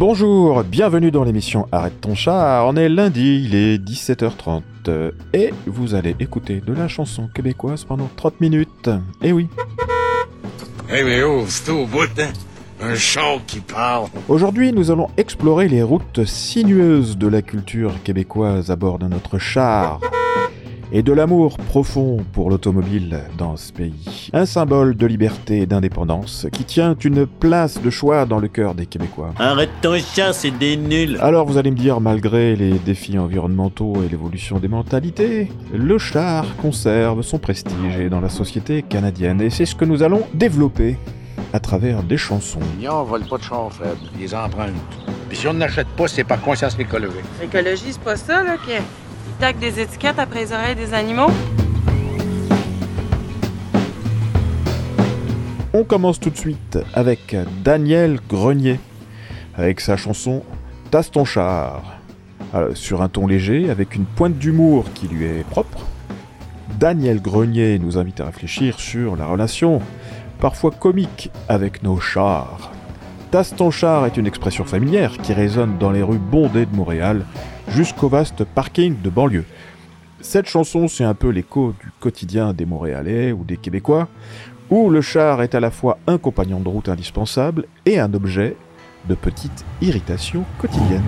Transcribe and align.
Bonjour, 0.00 0.64
bienvenue 0.64 1.10
dans 1.10 1.24
l'émission 1.24 1.68
Arrête 1.72 2.00
ton 2.00 2.14
chat. 2.14 2.64
On 2.64 2.74
est 2.74 2.88
lundi, 2.88 3.44
il 3.44 3.54
est 3.54 3.76
17h30 3.76 4.62
et 5.34 5.52
vous 5.66 5.94
allez 5.94 6.16
écouter 6.18 6.62
de 6.66 6.72
la 6.72 6.88
chanson 6.88 7.28
québécoise 7.28 7.84
pendant 7.84 8.08
30 8.16 8.40
minutes. 8.40 8.88
Eh 9.20 9.32
oui. 9.32 9.46
Eh 10.88 11.02
mais 11.02 11.22
oh, 11.22 11.44
c'est 11.46 11.70
au 11.70 11.84
bout, 11.84 12.08
hein? 12.18 12.32
Un 12.80 12.94
chat 12.94 13.36
qui 13.46 13.60
parle. 13.60 14.08
Aujourd'hui, 14.30 14.72
nous 14.72 14.90
allons 14.90 15.08
explorer 15.18 15.68
les 15.68 15.82
routes 15.82 16.24
sinueuses 16.24 17.18
de 17.18 17.26
la 17.26 17.42
culture 17.42 17.92
québécoise 18.02 18.70
à 18.70 18.76
bord 18.76 18.98
de 18.98 19.06
notre 19.06 19.36
char 19.36 20.00
et 20.92 21.02
de 21.02 21.12
l'amour 21.12 21.56
profond 21.56 22.18
pour 22.32 22.50
l'automobile 22.50 23.20
dans 23.38 23.56
ce 23.56 23.72
pays. 23.72 24.30
Un 24.32 24.46
symbole 24.46 24.96
de 24.96 25.06
liberté 25.06 25.62
et 25.62 25.66
d'indépendance 25.66 26.46
qui 26.52 26.64
tient 26.64 26.96
une 27.04 27.26
place 27.26 27.80
de 27.80 27.90
choix 27.90 28.26
dans 28.26 28.38
le 28.38 28.48
cœur 28.48 28.74
des 28.74 28.86
Québécois. 28.86 29.32
Arrête 29.38 29.70
ton 29.82 29.98
chat, 29.98 30.32
c'est 30.32 30.50
des 30.50 30.76
nuls. 30.76 31.18
Alors 31.20 31.46
vous 31.46 31.58
allez 31.58 31.70
me 31.70 31.76
dire, 31.76 32.00
malgré 32.00 32.56
les 32.56 32.78
défis 32.78 33.18
environnementaux 33.18 33.94
et 34.04 34.08
l'évolution 34.08 34.58
des 34.58 34.68
mentalités, 34.68 35.50
le 35.72 35.98
char 35.98 36.44
conserve 36.56 37.22
son 37.22 37.38
prestige 37.38 38.08
dans 38.10 38.20
la 38.20 38.28
société 38.28 38.82
canadienne 38.82 39.40
et 39.40 39.50
c'est 39.50 39.66
ce 39.66 39.74
que 39.74 39.84
nous 39.84 40.02
allons 40.02 40.22
développer 40.34 40.96
à 41.52 41.60
travers 41.60 42.02
des 42.02 42.16
chansons. 42.16 42.60
on 42.88 43.02
vole 43.04 43.24
pas 43.24 43.38
de 43.38 43.42
char, 43.42 43.72
Fred. 43.72 43.96
Les 44.18 44.34
empreintes. 44.34 44.72
Puis 45.28 45.38
si 45.38 45.48
on 45.48 45.54
n'achète 45.54 45.88
pas, 45.88 46.08
c'est 46.08 46.24
par 46.24 46.40
conscience 46.40 46.78
écologique. 46.78 47.24
L'écologie, 47.40 47.92
c'est 47.92 48.00
pas 48.00 48.16
ça, 48.16 48.42
là, 48.42 48.56
qui 48.64 48.72
tac 49.38 49.58
des 49.58 49.80
étiquettes 49.80 50.18
après 50.18 50.40
les 50.40 50.52
oreilles 50.52 50.76
des 50.76 50.94
animaux? 50.94 51.30
On 55.72 55.84
commence 55.84 56.18
tout 56.18 56.30
de 56.30 56.36
suite 56.36 56.78
avec 56.94 57.36
Daniel 57.62 58.18
Grenier, 58.28 58.80
avec 59.54 59.80
sa 59.80 59.96
chanson 59.96 60.42
Tasse 60.90 61.12
ton 61.12 61.24
char. 61.24 62.00
Euh, 62.52 62.74
sur 62.74 63.00
un 63.00 63.08
ton 63.08 63.28
léger, 63.28 63.70
avec 63.70 63.94
une 63.94 64.04
pointe 64.04 64.36
d'humour 64.36 64.86
qui 64.92 65.06
lui 65.06 65.24
est 65.24 65.44
propre, 65.48 65.86
Daniel 66.80 67.22
Grenier 67.22 67.78
nous 67.78 67.96
invite 67.96 68.20
à 68.20 68.24
réfléchir 68.24 68.80
sur 68.80 69.14
la 69.14 69.26
relation, 69.26 69.80
parfois 70.40 70.72
comique, 70.72 71.30
avec 71.48 71.84
nos 71.84 72.00
chars. 72.00 72.72
Tasse 73.30 73.54
ton 73.54 73.70
char 73.70 74.06
est 74.06 74.16
une 74.16 74.26
expression 74.26 74.64
familière 74.64 75.18
qui 75.18 75.32
résonne 75.32 75.78
dans 75.78 75.92
les 75.92 76.02
rues 76.02 76.18
bondées 76.18 76.66
de 76.66 76.74
Montréal 76.74 77.24
jusqu'au 77.70 78.08
vaste 78.08 78.44
parking 78.44 79.00
de 79.00 79.10
banlieue. 79.10 79.44
Cette 80.20 80.46
chanson, 80.46 80.88
c'est 80.88 81.04
un 81.04 81.14
peu 81.14 81.28
l'écho 81.28 81.74
du 81.80 81.90
quotidien 81.98 82.52
des 82.52 82.66
Montréalais 82.66 83.32
ou 83.32 83.44
des 83.44 83.56
Québécois, 83.56 84.08
où 84.68 84.90
le 84.90 85.00
char 85.00 85.42
est 85.42 85.54
à 85.54 85.60
la 85.60 85.70
fois 85.70 85.98
un 86.06 86.18
compagnon 86.18 86.60
de 86.60 86.68
route 86.68 86.88
indispensable 86.88 87.66
et 87.86 87.98
un 87.98 88.12
objet 88.12 88.56
de 89.08 89.14
petite 89.14 89.64
irritation 89.80 90.44
quotidienne. 90.58 91.02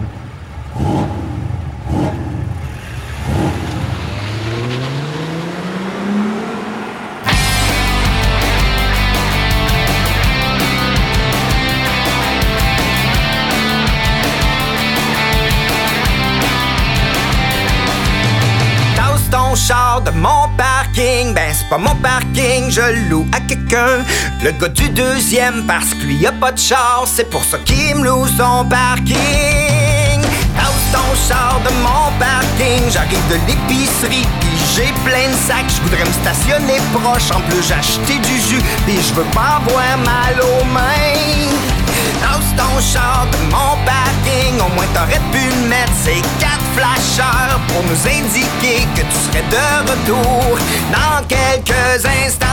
De 20.00 20.10
mon 20.10 20.48
parking. 20.56 21.34
Ben, 21.34 21.52
c'est 21.52 21.68
pas 21.68 21.78
mon 21.78 21.94
parking, 21.96 22.70
je 22.70 23.08
loue 23.10 23.26
à 23.32 23.40
quelqu'un. 23.40 24.04
Le 24.42 24.52
gars 24.52 24.68
du 24.68 24.88
deuxième, 24.90 25.64
parce 25.66 25.90
que 25.90 26.04
lui 26.04 26.26
a 26.26 26.32
pas 26.32 26.52
de 26.52 26.58
char, 26.58 27.04
c'est 27.06 27.28
pour 27.28 27.44
ça 27.44 27.58
qu'il 27.58 27.96
me 27.96 28.04
loue 28.04 28.26
son 28.26 28.64
parking. 28.64 30.22
Tasse 30.56 30.86
ton 30.92 31.28
char 31.28 31.60
de 31.64 31.70
mon 31.82 32.10
parking. 32.18 32.90
J'arrive 32.90 33.28
de 33.28 33.36
l'épicerie, 33.46 34.26
puis 34.40 34.56
j'ai 34.74 34.92
plein 35.04 35.28
de 35.28 35.36
sacs. 35.46 35.68
Je 35.68 35.82
voudrais 35.82 36.04
me 36.04 36.12
stationner 36.12 36.80
proche, 36.94 37.30
en 37.30 37.40
plus 37.50 37.62
j'ai 37.62 38.18
du 38.18 38.40
jus, 38.48 38.62
puis 38.86 38.96
je 38.96 39.12
veux 39.14 39.28
pas 39.34 39.60
avoir 39.60 39.98
mal 39.98 40.40
aux 40.40 40.64
mains. 40.72 41.71
Tasse 42.20 42.52
ton 42.56 42.80
char 42.80 43.26
de 43.32 43.38
mon 43.50 43.76
parking, 43.84 44.54
au 44.60 44.68
moins 44.74 44.86
t'aurais 44.94 45.22
pu 45.30 45.42
mettre 45.68 45.92
ces 46.04 46.20
quatre 46.38 46.68
flasheurs 46.76 47.60
pour 47.68 47.82
nous 47.84 48.06
indiquer 48.06 48.86
que 48.94 49.02
tu 49.02 49.16
serais 49.24 49.44
de 49.50 49.90
retour 49.90 50.58
dans 50.90 51.26
quelques 51.26 52.04
instants. 52.04 52.46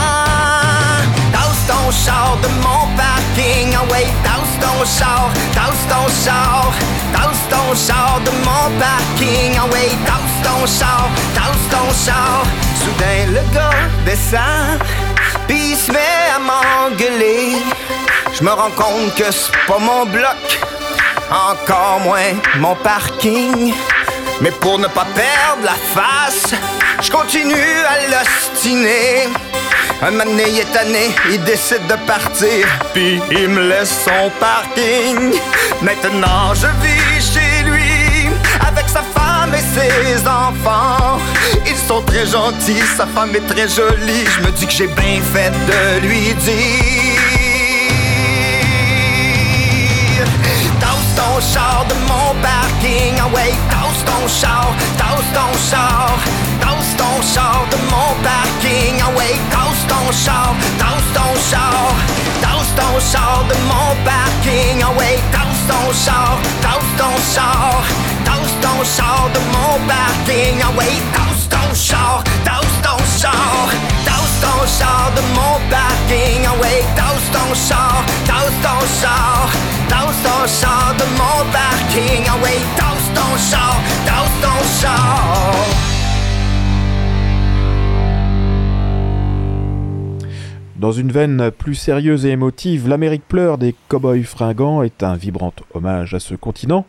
Tasse 1.32 1.62
ton 1.66 1.90
char 1.90 2.36
de 2.42 2.48
mon 2.64 2.86
parking, 2.96 3.74
ah 3.76 3.92
ouais, 3.92 4.08
tasse 4.22 4.54
ton 4.60 4.84
char, 4.84 5.30
tasse 5.54 5.84
ton 5.88 6.06
char, 6.24 6.72
tasse 7.12 7.44
ton 7.48 7.74
char 7.74 8.20
de 8.24 8.30
mon 8.44 8.66
parking, 8.78 9.58
ah 9.58 9.66
ouais, 9.72 9.90
tasse 10.06 10.36
ton 10.42 10.66
char, 10.66 11.08
tasse 11.34 11.66
ton 11.70 11.88
char. 12.04 12.42
Soudain 12.80 13.26
le 13.28 13.54
gars 13.54 13.88
descend, 14.04 14.80
il 15.48 15.76
se 15.76 15.92
met 15.92 16.32
à 16.34 16.38
m'engueuler. 16.38 17.62
Je 18.40 18.46
me 18.46 18.52
rends 18.52 18.70
compte 18.70 19.14
que 19.16 19.30
c'est 19.30 19.52
pas 19.66 19.78
mon 19.78 20.06
bloc, 20.06 20.60
encore 21.30 22.00
moins 22.00 22.32
mon 22.56 22.74
parking. 22.74 23.74
Mais 24.40 24.50
pour 24.50 24.78
ne 24.78 24.86
pas 24.86 25.06
perdre 25.14 25.62
la 25.62 25.74
face, 25.74 26.54
je 27.02 27.10
continue 27.10 27.54
à 27.54 28.08
l'ostiner. 28.08 29.28
Un 30.00 30.12
moment 30.12 30.24
il 30.38 30.58
est 30.58 30.72
tanné, 30.72 31.10
il 31.28 31.44
décide 31.44 31.86
de 31.86 31.96
partir, 32.06 32.66
puis 32.94 33.20
il 33.30 33.48
me 33.48 33.68
laisse 33.68 34.04
son 34.06 34.30
parking. 34.40 35.38
Maintenant 35.82 36.54
je 36.54 36.68
vis 36.82 37.34
chez 37.34 37.62
lui, 37.64 38.30
avec 38.66 38.88
sa 38.88 39.02
femme 39.02 39.54
et 39.54 39.78
ses 39.78 40.26
enfants. 40.26 41.18
Ils 41.66 41.76
sont 41.76 42.00
très 42.00 42.24
gentils, 42.24 42.82
sa 42.96 43.06
femme 43.06 43.36
est 43.36 43.46
très 43.54 43.68
jolie. 43.68 44.24
Je 44.34 44.40
me 44.46 44.50
dis 44.52 44.66
que 44.66 44.72
j'ai 44.72 44.86
bien 44.86 45.20
fait 45.34 45.50
de 45.50 46.06
lui 46.06 46.32
dire. 46.32 46.89
Ton 51.40 51.46
char 51.54 51.84
de 51.88 51.94
mon 52.08 52.34
parking. 52.42 53.14
Ah 53.18 53.28
ouais, 53.34 53.54
tasse 53.70 54.04
ton 54.04 54.28
char, 54.28 54.66
tasse 54.96 55.30
ton 55.32 55.52
char, 55.70 56.18
tasse 56.60 56.96
ton 56.96 57.22
char 57.34 57.64
de 57.70 57.76
mon 57.90 58.10
parking. 58.22 59.00
Ah 59.02 59.10
ouais, 59.16 59.38
tasse 59.50 59.84
ton 59.88 60.12
char, 60.12 60.54
tasse 60.78 61.10
ton 61.14 61.32
char, 61.50 61.94
tasse 62.42 62.72
ton 62.76 63.00
char 63.12 63.44
de 63.48 63.56
mon 63.70 63.88
parking. 64.04 64.82
Ah 64.82 64.98
ouais, 64.98 65.18
tasse 65.32 65.62
ton 65.68 65.92
char, 66.04 66.38
tasse 66.60 66.92
ton 66.98 67.16
char, 67.34 67.84
tasse 68.24 68.54
ton 68.60 68.78
char 68.84 69.30
de 69.34 69.40
mon 69.54 69.78
parking. 69.88 70.60
Ah 70.62 70.78
ouais, 70.78 70.96
tasse 71.14 71.48
ton 71.48 71.74
char, 71.74 72.22
tasse 72.44 72.76
ton 72.82 73.00
char, 73.20 73.68
tasse 74.04 74.36
ton 74.42 74.60
char 74.78 75.10
de 75.16 75.22
mon 75.36 75.56
parking. 75.70 76.46
Ah 76.46 76.60
ouais, 76.60 76.84
tasse 76.96 77.28
ton 77.32 77.54
char, 77.54 77.78
tasse 77.78 77.79
Dans 90.90 90.96
une 90.96 91.12
veine 91.12 91.52
plus 91.52 91.76
sérieuse 91.76 92.26
et 92.26 92.30
émotive, 92.30 92.88
L'Amérique 92.88 93.22
pleure 93.28 93.58
des 93.58 93.76
Cowboys 93.86 94.24
fringants 94.24 94.82
est 94.82 95.04
un 95.04 95.14
vibrant 95.14 95.52
hommage 95.72 96.14
à 96.14 96.18
ce 96.18 96.34
continent 96.34 96.84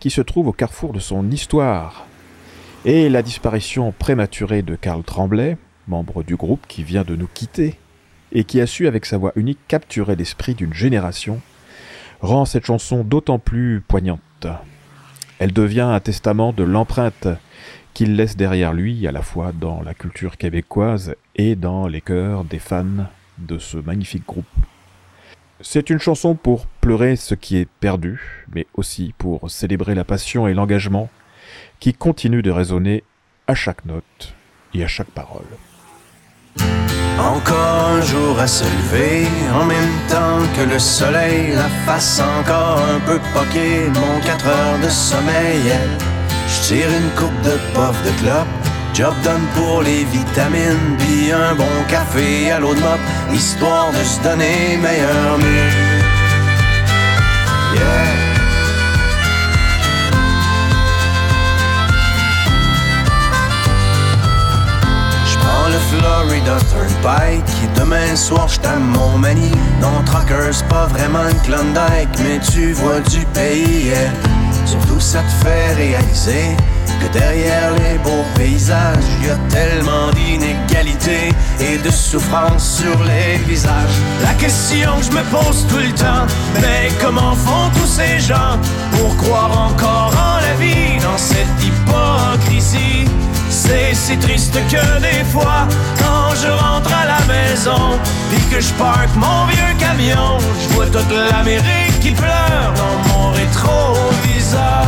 qui 0.00 0.10
se 0.10 0.20
trouve 0.20 0.48
au 0.48 0.52
carrefour 0.52 0.92
de 0.92 0.98
son 0.98 1.30
histoire. 1.30 2.04
Et 2.84 3.08
la 3.08 3.22
disparition 3.22 3.90
prématurée 3.98 4.60
de 4.60 4.74
Karl 4.74 5.02
Tremblay, 5.02 5.56
membre 5.86 6.22
du 6.22 6.36
groupe 6.36 6.66
qui 6.68 6.82
vient 6.82 7.04
de 7.04 7.16
nous 7.16 7.26
quitter, 7.32 7.76
et 8.32 8.44
qui 8.44 8.60
a 8.60 8.66
su 8.66 8.86
avec 8.86 9.06
sa 9.06 9.16
voix 9.16 9.32
unique 9.34 9.66
capturer 9.66 10.14
l'esprit 10.14 10.54
d'une 10.54 10.74
génération, 10.74 11.40
rend 12.20 12.44
cette 12.44 12.66
chanson 12.66 13.02
d'autant 13.02 13.38
plus 13.38 13.80
poignante. 13.80 14.46
Elle 15.38 15.54
devient 15.54 15.88
un 15.90 16.00
testament 16.00 16.52
de 16.52 16.64
l'empreinte 16.64 17.28
qu'il 17.94 18.14
laisse 18.14 18.36
derrière 18.36 18.74
lui, 18.74 19.06
à 19.06 19.10
la 19.10 19.22
fois 19.22 19.52
dans 19.58 19.80
la 19.80 19.94
culture 19.94 20.36
québécoise 20.36 21.14
et 21.34 21.56
dans 21.56 21.86
les 21.86 22.02
cœurs 22.02 22.44
des 22.44 22.58
fans 22.58 23.06
de 23.38 23.58
ce 23.58 23.76
magnifique 23.76 24.26
groupe. 24.26 24.46
C'est 25.60 25.90
une 25.90 25.98
chanson 25.98 26.34
pour 26.34 26.66
pleurer 26.66 27.16
ce 27.16 27.34
qui 27.34 27.56
est 27.56 27.68
perdu, 27.80 28.46
mais 28.54 28.66
aussi 28.74 29.12
pour 29.18 29.50
célébrer 29.50 29.94
la 29.94 30.04
passion 30.04 30.46
et 30.46 30.54
l'engagement 30.54 31.10
qui 31.80 31.94
continuent 31.94 32.42
de 32.42 32.50
résonner 32.50 33.02
à 33.46 33.54
chaque 33.54 33.84
note 33.84 34.34
et 34.74 34.84
à 34.84 34.86
chaque 34.86 35.10
parole. 35.10 35.46
Encore 37.18 37.88
un 37.88 38.00
jour 38.00 38.38
à 38.38 38.46
se 38.46 38.64
lever, 38.64 39.26
en 39.52 39.64
même 39.64 39.98
temps 40.08 40.38
que 40.54 40.72
le 40.72 40.78
soleil, 40.78 41.52
la 41.52 41.68
face 41.84 42.20
encore 42.20 42.78
un 42.78 43.00
peu 43.00 43.18
poquée, 43.34 43.88
mon 43.88 44.20
4 44.20 44.46
heures 44.46 44.78
de 44.78 44.88
sommeil. 44.88 45.72
Je 46.46 46.62
tire 46.62 46.88
une 46.88 47.10
coupe 47.16 47.42
de 47.42 47.56
puff 47.74 48.02
de 48.04 48.10
clope, 48.22 48.57
Job 48.98 49.14
pour 49.54 49.82
les 49.82 50.02
vitamines, 50.06 50.96
puis 50.98 51.30
un 51.30 51.54
bon 51.54 51.84
café 51.86 52.50
à 52.50 52.58
l'eau 52.58 52.74
de 52.74 52.80
mop, 52.80 52.98
histoire 53.32 53.92
de 53.92 54.02
se 54.02 54.20
donner 54.24 54.76
meilleur 54.76 55.38
mieux. 55.38 55.70
Yeah. 57.74 58.08
le 65.68 65.78
Florida 65.78 66.56
Turnpike 66.70 67.44
Et 67.62 67.78
demain 67.78 68.16
soir 68.16 68.48
j'suis 68.48 68.62
mon 68.80 69.10
Montmagny 69.10 69.52
Non, 69.80 70.02
trucker, 70.06 70.50
c'est 70.50 70.66
pas 70.66 70.86
vraiment 70.86 71.28
une 71.28 71.40
Klondike 71.42 72.08
Mais 72.24 72.40
tu 72.40 72.72
vois 72.72 73.00
du 73.00 73.24
pays, 73.26 73.84
yeah. 73.84 74.10
Surtout 74.64 74.98
ça 74.98 75.20
te 75.20 75.44
fait 75.44 75.74
réaliser 75.74 76.56
que 77.00 77.08
derrière 77.12 77.72
les 77.74 77.98
beaux 77.98 78.24
paysages, 78.34 79.04
il 79.20 79.26
y 79.26 79.30
a 79.30 79.36
tellement 79.48 80.10
d'inégalités 80.12 81.32
et 81.60 81.78
de 81.78 81.90
souffrance 81.90 82.80
sur 82.80 83.02
les 83.04 83.38
visages. 83.46 83.98
La 84.22 84.34
question 84.34 84.96
que 84.98 85.04
je 85.04 85.10
me 85.12 85.22
pose 85.30 85.66
tout 85.68 85.78
le 85.78 85.92
temps, 85.92 86.26
mais 86.60 86.90
comment 87.00 87.34
font 87.34 87.70
tous 87.74 87.86
ces 87.86 88.18
gens 88.20 88.58
pour 88.92 89.16
croire 89.16 89.70
encore 89.70 90.12
en 90.16 90.40
la 90.40 90.54
vie 90.54 90.98
dans 91.02 91.18
cette 91.18 91.58
hypocrisie? 91.62 93.06
C'est 93.50 93.94
si 93.94 94.16
triste 94.18 94.54
que 94.70 95.00
des 95.00 95.24
fois, 95.24 95.66
quand 95.98 96.34
je 96.42 96.48
rentre 96.48 96.90
à 96.92 97.06
la 97.06 97.20
maison, 97.26 97.98
puis 98.30 98.40
que 98.50 98.60
je 98.60 98.72
parque 98.74 99.14
mon 99.16 99.46
vieux 99.46 99.74
camion, 99.78 100.38
je 100.62 100.74
vois 100.74 100.86
toute 100.86 101.10
l'Amérique 101.10 102.00
qui 102.00 102.10
pleure 102.10 102.72
dans 102.76 103.08
mon 103.08 103.30
rétroviseur. 103.32 104.86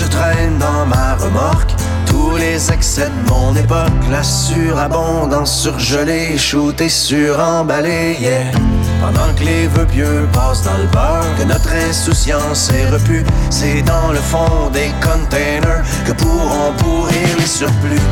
Je 0.00 0.06
traîne 0.06 0.56
dans 0.58 0.86
ma 0.86 1.14
remorque 1.16 1.74
tous 2.06 2.36
les 2.36 2.72
excès 2.72 3.08
de 3.08 3.30
mon 3.30 3.54
époque, 3.54 4.02
la 4.10 4.22
surabondance 4.22 5.62
surgelée, 5.62 6.38
shootée, 6.38 6.88
suremballée, 6.88 8.16
yeah. 8.18 8.50
Pendant 9.00 9.32
que 9.36 9.44
les 9.44 9.66
vœux 9.66 9.86
pieux 9.86 10.26
passent 10.32 10.62
dans 10.62 10.78
le 10.78 10.86
beurre, 10.86 11.26
que 11.38 11.44
notre 11.44 11.70
insouciance 11.88 12.70
est 12.72 12.88
repue, 12.88 13.24
c'est 13.50 13.82
dans 13.82 14.10
le 14.12 14.18
fond 14.18 14.70
des 14.72 14.90
containers 15.02 15.84
que 16.06 16.12
pourront 16.12 16.72
pourrir 16.78 17.36
les 17.38 17.46
surplus. 17.46 18.06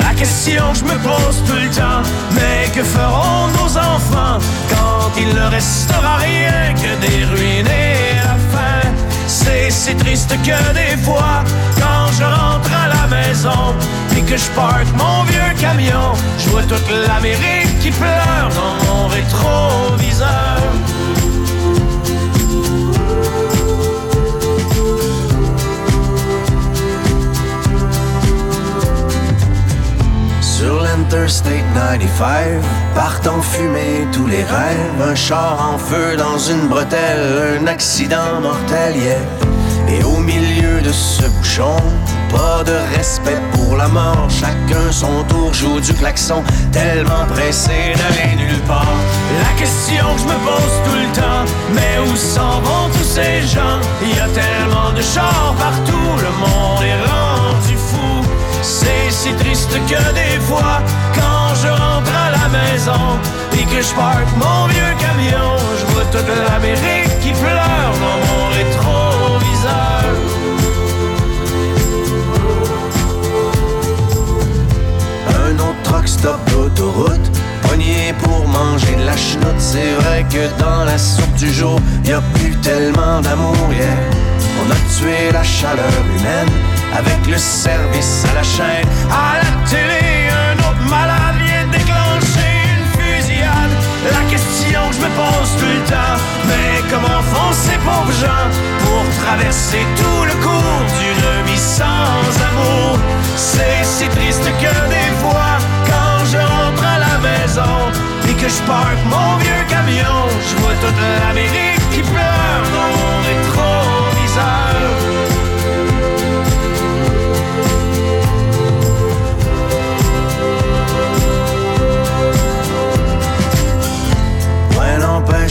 La 0.00 0.14
question 0.14 0.72
que 0.72 0.78
je 0.78 0.84
me 0.84 0.98
pose 1.02 1.42
tout 1.46 1.60
le 1.62 1.70
temps, 1.70 2.02
mais 2.32 2.70
que 2.74 2.82
feront 2.82 3.48
nos 3.58 3.76
enfants 3.76 4.38
quand 4.70 5.10
il 5.18 5.28
ne 5.28 5.46
restera 5.50 6.16
rien 6.16 6.74
que 6.74 7.06
des 7.06 7.24
ruines 7.24 7.66
et 7.66 8.16
la 8.16 8.36
faim? 8.50 9.03
C'est 9.70 9.96
triste 9.96 10.30
que 10.42 10.72
des 10.72 10.96
fois, 11.02 11.44
quand 11.76 12.12
je 12.12 12.24
rentre 12.24 12.70
à 12.72 12.88
la 12.88 13.06
maison 13.06 13.74
et 14.16 14.22
que 14.22 14.36
je 14.36 14.48
parque 14.50 14.86
mon 14.96 15.24
vieux 15.24 15.52
camion, 15.60 16.12
je 16.38 16.48
vois 16.48 16.62
toute 16.62 16.88
l'Amérique 17.06 17.78
qui 17.80 17.90
pleure 17.90 18.48
dans 18.54 18.84
mon 18.86 19.08
rétroviseur. 19.08 20.60
Sur 30.40 30.82
l'Interstate 30.82 31.64
95, 31.74 32.62
partant 33.24 33.40
fumer 33.40 34.06
tous 34.12 34.26
les 34.26 34.44
rêves, 34.44 35.00
un 35.02 35.14
char 35.14 35.72
en 35.72 35.78
feu 35.78 36.16
dans 36.16 36.38
une 36.38 36.68
bretelle, 36.68 37.58
un 37.60 37.66
accident 37.66 38.40
mortel, 38.42 38.96
yeah. 38.96 39.16
Et 39.88 40.02
au 40.04 40.18
milieu 40.18 40.80
de 40.82 40.92
ce 40.92 41.22
bouchon, 41.28 41.76
pas 42.30 42.62
de 42.64 42.76
respect 42.96 43.40
pour 43.52 43.76
la 43.76 43.88
mort, 43.88 44.28
chacun 44.28 44.90
son 44.90 45.22
tour 45.24 45.54
joue 45.54 45.80
du 45.80 45.94
klaxon, 45.94 46.42
tellement 46.72 47.24
pressé 47.30 47.94
d'aller 47.96 48.36
nulle 48.36 48.60
part. 48.62 48.96
La 49.42 49.60
question 49.60 50.04
que 50.14 50.20
je 50.20 50.26
me 50.26 50.38
pose 50.44 50.76
tout 50.84 50.98
le 51.04 51.20
temps, 51.20 51.44
mais 51.72 51.98
où 52.06 52.16
s'en 52.16 52.60
vont 52.60 52.88
tous 52.92 53.04
ces 53.04 53.40
gens? 53.46 53.78
Il 54.02 54.16
y 54.16 54.20
a 54.20 54.28
tellement 54.28 54.92
de 54.94 55.02
chars 55.02 55.54
partout, 55.58 56.10
le 56.26 56.32
monde 56.42 56.82
est 56.82 57.00
rendu 57.08 57.76
fou. 57.76 58.28
C'est 58.62 59.10
si 59.10 59.32
triste 59.34 59.72
que 59.72 60.14
des 60.14 60.40
fois, 60.40 60.82
quand 61.14 61.54
je 61.62 61.68
rentre 61.68 62.12
à 62.23 62.23
maison 62.48 63.18
et 63.52 63.64
que 63.64 63.82
je 63.82 63.94
parque 63.94 64.28
mon 64.36 64.66
vieux 64.66 64.94
camion, 64.98 65.56
je 65.78 65.86
vois 65.92 66.04
toute 66.12 66.28
l'Amérique 66.48 67.18
qui 67.20 67.32
pleure 67.32 67.92
dans 68.04 68.18
mon 68.26 68.48
rétroviseur. 68.48 70.04
Un 75.46 75.54
autre 75.58 75.82
truck 75.84 76.08
stop 76.08 76.40
d'autoroute, 76.50 77.30
pogné 77.62 78.14
pour 78.22 78.46
manger 78.48 78.96
de 78.96 79.06
la 79.06 79.16
chenoute. 79.16 79.58
C'est 79.58 79.94
vrai 80.00 80.24
que 80.30 80.48
dans 80.62 80.84
la 80.84 80.98
soupe 80.98 81.34
du 81.34 81.52
jour, 81.52 81.80
y 82.04 82.12
a 82.12 82.20
plus 82.34 82.54
tellement 82.60 83.20
d'amour. 83.20 83.54
On 84.66 84.70
a 84.70 84.76
tué 84.96 85.32
la 85.32 85.42
chaleur 85.42 85.92
humaine 86.16 86.48
avec 86.94 87.26
le 87.26 87.36
service 87.36 88.24
à 88.30 88.34
la 88.34 88.42
chaîne. 88.42 88.88
À 89.10 89.42
la 89.42 89.68
télé, 89.68 90.23
La 94.12 94.24
question 94.30 94.80
que 94.88 94.94
je 94.96 95.00
me 95.00 95.10
pose 95.16 95.56
tout 95.58 95.64
le 95.64 95.82
temps, 95.88 96.18
mais 96.46 96.82
comment 96.90 97.22
font 97.22 97.52
ces 97.52 97.78
pauvres 97.78 98.12
gens 98.12 98.48
pour 98.80 99.02
traverser 99.24 99.86
tout 99.96 100.24
le 100.24 100.34
cours 100.44 100.82
d'une 100.98 101.46
vie 101.46 101.58
sans 101.58 102.28
amour? 102.50 102.98
C'est 103.36 103.82
si 103.82 104.06
triste 104.08 104.44
que 104.44 104.74
des 104.88 105.10
fois, 105.22 105.56
quand 105.86 106.24
je 106.30 106.36
rentre 106.36 106.84
à 106.84 106.98
la 106.98 107.18
maison 107.18 107.76
et 108.28 108.34
que 108.34 108.48
je 108.48 108.60
parque 108.66 109.02
mon 109.06 109.36
vieux 109.38 109.64
camion, 109.68 110.28
je 110.48 110.56
vois 110.60 110.74
toute 110.82 111.00
l'Amérique 111.00 111.90
qui 111.90 112.02
pleure 112.02 112.64
dans 112.76 112.90
mon 112.98 113.14
rétroviseur. 113.28 115.13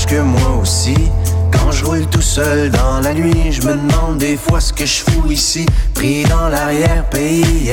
Que 0.08 0.22
moi 0.22 0.60
aussi. 0.62 0.96
Quand 1.52 1.72
je 1.72 1.86
roule 1.86 2.06
tout 2.08 2.22
seul 2.22 2.72
dans 2.72 3.00
la 3.02 3.14
nuit, 3.14 3.52
je 3.52 3.62
me 3.62 3.74
demande 3.74 4.18
des 4.18 4.38
fois 4.38 4.60
ce 4.60 4.72
que 4.72 4.86
je 4.86 5.04
fous 5.04 5.30
ici, 5.30 5.66
pris 5.94 6.24
dans 6.24 6.48
l'arrière-pays. 6.50 7.72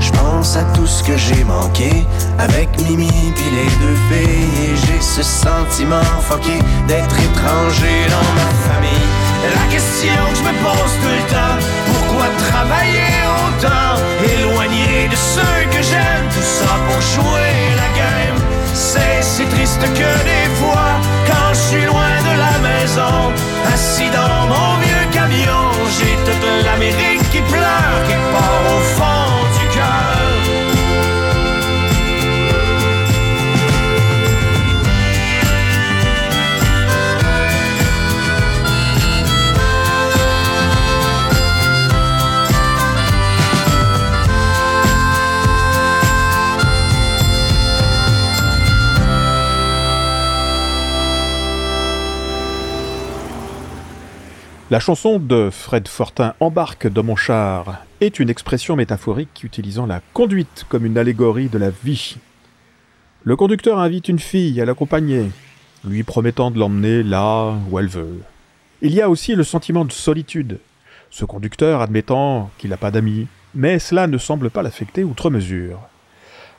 Je 0.00 0.10
pense 0.12 0.56
à 0.56 0.62
tout 0.74 0.86
ce 0.86 1.02
que 1.02 1.16
j'ai 1.16 1.44
manqué 1.44 1.90
avec 2.38 2.68
Mimi 2.82 3.10
puis 3.34 3.50
les 3.58 3.70
deux 3.82 3.98
filles. 4.08 4.72
Et 4.72 4.76
j'ai 4.76 5.00
ce 5.00 5.22
sentiment 5.22 6.08
fucké 6.28 6.58
d'être 6.88 7.16
étranger 7.28 7.98
dans 8.08 8.30
ma 8.40 8.50
famille. 8.66 9.08
La 9.54 9.72
question 9.72 10.18
que 10.30 10.36
je 10.36 10.42
me 10.42 10.54
pose 10.64 10.94
tout 11.02 11.14
le 11.20 11.26
temps, 11.32 11.56
pourquoi 11.86 12.26
travailler 12.48 13.12
autant, 13.44 13.92
éloigné 14.24 15.08
de 15.08 15.16
ceux 15.16 15.60
que 15.70 15.82
j'aime, 15.82 16.26
tout 16.34 16.48
ça 16.58 16.72
pour 16.88 17.00
jouer 17.14 17.54
la 17.76 17.88
game. 17.96 18.38
C'est 18.74 19.22
si 19.22 19.44
triste 19.44 19.80
que 19.80 20.12
des 20.32 20.48
fois, 20.60 21.00
suis 21.56 21.84
loin 21.84 22.16
de 22.28 22.34
la 22.44 22.54
maison, 22.68 23.32
assis 23.72 24.10
dans 24.10 24.46
mon 24.52 24.76
vieux 24.84 25.06
camion, 25.12 25.64
j'ai 25.96 26.14
toute 26.26 26.46
l'Amérique 26.64 27.24
qui 27.30 27.40
pleure 27.52 27.98
quelque 28.06 28.32
part 28.32 28.35
La 54.68 54.80
chanson 54.80 55.20
de 55.20 55.48
Fred 55.48 55.86
Fortin 55.86 56.34
Embarque 56.40 56.88
dans 56.88 57.04
mon 57.04 57.14
char 57.14 57.84
est 58.00 58.18
une 58.18 58.28
expression 58.28 58.74
métaphorique 58.74 59.44
utilisant 59.44 59.86
la 59.86 60.00
conduite 60.12 60.66
comme 60.68 60.84
une 60.84 60.98
allégorie 60.98 61.48
de 61.48 61.56
la 61.56 61.70
vie. 61.70 62.16
Le 63.22 63.36
conducteur 63.36 63.78
invite 63.78 64.08
une 64.08 64.18
fille 64.18 64.60
à 64.60 64.64
l'accompagner, 64.64 65.30
lui 65.84 66.02
promettant 66.02 66.50
de 66.50 66.58
l'emmener 66.58 67.04
là 67.04 67.54
où 67.70 67.78
elle 67.78 67.86
veut. 67.86 68.20
Il 68.82 68.92
y 68.92 69.00
a 69.00 69.08
aussi 69.08 69.36
le 69.36 69.44
sentiment 69.44 69.84
de 69.84 69.92
solitude, 69.92 70.58
ce 71.10 71.24
conducteur 71.24 71.80
admettant 71.80 72.50
qu'il 72.58 72.70
n'a 72.70 72.76
pas 72.76 72.90
d'amis, 72.90 73.28
mais 73.54 73.78
cela 73.78 74.08
ne 74.08 74.18
semble 74.18 74.50
pas 74.50 74.64
l'affecter 74.64 75.04
outre 75.04 75.30
mesure. 75.30 75.78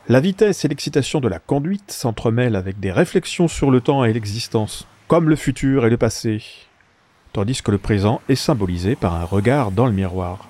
La 0.08 0.22
vitesse 0.22 0.64
et 0.64 0.70
l'excitation 0.70 1.20
de 1.20 1.28
la 1.28 1.40
conduite 1.40 1.92
s'entremêlent 1.92 2.56
avec 2.56 2.80
des 2.80 2.94
réflexions 2.94 3.50
sur 3.50 3.70
le 3.70 3.82
temps 3.82 4.06
et 4.06 4.14
l'existence, 4.14 4.88
comme 5.10 5.28
le 5.28 5.36
futur 5.36 5.86
et 5.86 5.90
le 5.90 5.98
passé, 5.98 6.42
tandis 7.34 7.62
que 7.62 7.72
le 7.72 7.78
présent 7.78 8.22
est 8.30 8.36
symbolisé 8.36 8.96
par 8.96 9.16
un 9.16 9.24
regard 9.24 9.72
dans 9.72 9.86
le 9.86 9.92
miroir. 9.92 10.48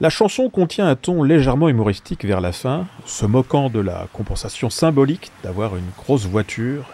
La 0.00 0.10
chanson 0.10 0.48
contient 0.48 0.86
un 0.86 0.94
ton 0.94 1.24
légèrement 1.24 1.68
humoristique 1.68 2.24
vers 2.24 2.40
la 2.40 2.52
fin, 2.52 2.86
se 3.04 3.26
moquant 3.26 3.68
de 3.68 3.80
la 3.80 4.06
compensation 4.12 4.70
symbolique 4.70 5.32
d'avoir 5.42 5.76
une 5.76 5.90
grosse 5.96 6.26
voiture 6.26 6.84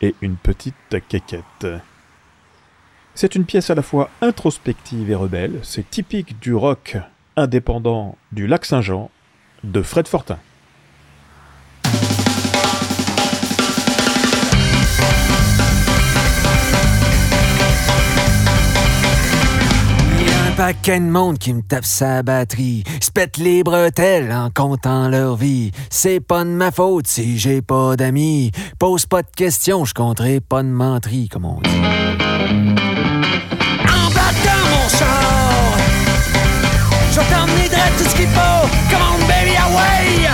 et 0.00 0.14
une 0.22 0.36
petite 0.36 0.74
quéquette. 1.08 1.66
C'est 3.14 3.34
une 3.34 3.44
pièce 3.44 3.70
à 3.70 3.74
la 3.74 3.82
fois 3.82 4.10
introspective 4.22 5.10
et 5.10 5.14
rebelle, 5.14 5.58
c'est 5.62 5.90
typique 5.90 6.38
du 6.40 6.54
rock 6.54 6.96
indépendant 7.36 8.16
du 8.32 8.46
lac 8.46 8.64
Saint-Jean 8.64 9.10
de 9.62 9.82
Fred 9.82 10.08
Fortin. 10.08 10.38
Paquet 20.56 21.00
de 21.00 21.04
monde 21.04 21.38
qui 21.38 21.52
me 21.52 21.60
tape 21.60 21.84
sa 21.84 22.22
batterie, 22.22 22.82
se 23.00 23.10
les 23.42 23.62
bretelles 23.62 24.32
en 24.32 24.50
comptant 24.50 25.08
leur 25.08 25.36
vie. 25.36 25.70
C'est 25.90 26.20
pas 26.20 26.44
de 26.44 26.48
ma 26.48 26.70
faute 26.70 27.06
si 27.06 27.38
j'ai 27.38 27.60
pas 27.60 27.96
d'amis. 27.96 28.52
Pose 28.78 29.04
pas 29.04 29.22
de 29.22 29.28
questions, 29.36 29.84
je 29.84 29.92
compterai 29.92 30.40
pas 30.40 30.62
de 30.62 30.68
menterie, 30.68 31.28
comme 31.28 31.44
on 31.44 31.60
dit. 31.60 31.70
Embarque 33.84 34.42
dans 34.44 34.66
mon 34.70 34.88
char, 34.88 35.76
je 37.10 37.16
t'emmener 37.16 37.68
tout 37.98 38.08
ce 38.08 38.16
qu'il 38.16 38.28
faut. 38.28 38.68
Come 38.90 39.02
on, 39.02 39.18
baby, 39.26 39.56
away! 39.56 40.28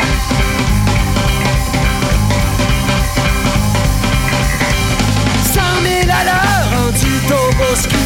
Cent 5.52 5.80
mille 5.82 6.10
à 6.10 6.24
l'heure 6.24 6.84
rendu 6.84 7.10
Toboski 7.28 8.01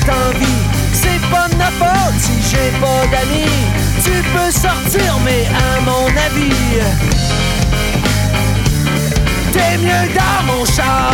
en 0.00 0.38
vie. 0.38 0.46
C'est 0.92 1.20
pas 1.30 1.48
de 1.48 1.56
ma 1.56 1.70
faute 1.70 2.18
si 2.18 2.32
j'ai 2.50 2.70
pas 2.80 3.06
d'amis. 3.10 3.50
Tu 4.02 4.10
peux 4.32 4.50
sortir 4.50 5.18
mais 5.24 5.46
à 5.46 5.80
mon 5.82 6.06
avis 6.06 6.80
T'es 9.52 9.76
mieux 9.78 10.08
dans 10.14 10.52
mon 10.52 10.64
char. 10.64 11.12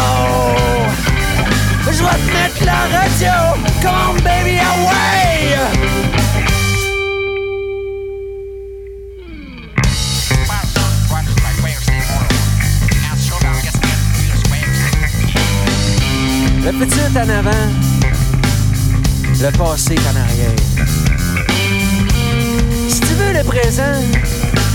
Je 1.86 2.02
vais 2.02 2.20
te 2.24 2.32
mettre 2.32 2.64
la 2.64 2.98
radio. 2.98 3.32
Come 3.82 4.20
baby 4.22 4.58
away. 4.58 5.58
Le 16.64 16.72
petit 16.72 17.00
en 17.16 17.28
avant, 17.28 17.50
le 19.40 19.50
passé 19.52 19.94
en 20.10 20.16
arrière. 20.16 20.50
Si 22.88 23.00
tu 23.00 23.14
veux 23.14 23.32
le 23.32 23.44
présent, 23.44 23.82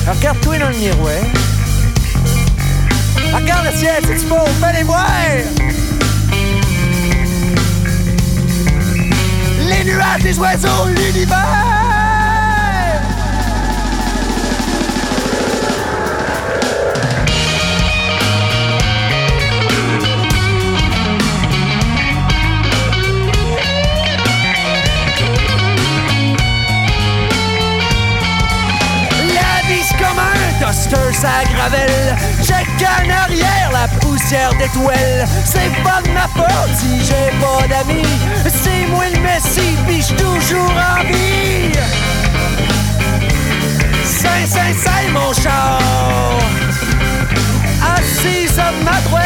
regarde-toi 0.08 0.60
dans 0.60 0.70
le 0.70 0.75
miroir. 0.75 1.13
Regarde 3.34 3.65
le 3.72 3.77
ciel, 3.77 4.03
c'est-tu 4.05 4.25
beau? 4.27 4.36
Fais 4.62 4.74
les 4.77 4.84
voir! 4.84 5.08
Les 9.60 9.84
nuages, 9.84 10.24
les 10.24 10.39
oiseaux, 10.39 10.88
l'univers! 10.88 11.82
Toaster, 30.73 31.13
ça 31.13 31.43
gravelle. 31.53 32.15
Check 32.41 32.67
en 32.81 33.09
arrière 33.09 33.71
la 33.71 33.87
poussière 33.99 34.53
d'étoiles. 34.55 35.25
C'est 35.45 35.71
pas 35.83 36.01
de 36.01 36.09
ma 36.09 36.27
faute 36.27 36.75
si 36.75 37.03
j'ai 37.05 37.31
pas 37.39 37.67
d'amis. 37.67 38.07
C'est 38.45 38.87
moi 38.89 39.05
le 39.13 39.19
messie, 39.19 39.77
pis 39.87 40.01
j'suis 40.01 40.15
toujours 40.15 40.71
en 40.71 41.03
vie. 41.03 41.71
Saint, 44.03 44.45
saint, 44.47 44.73
saint, 44.83 45.11
mon 45.11 45.33
char. 45.33 45.79
Assise 47.95 48.57
à 48.57 48.71
ma 48.83 48.99
droite, 49.01 49.22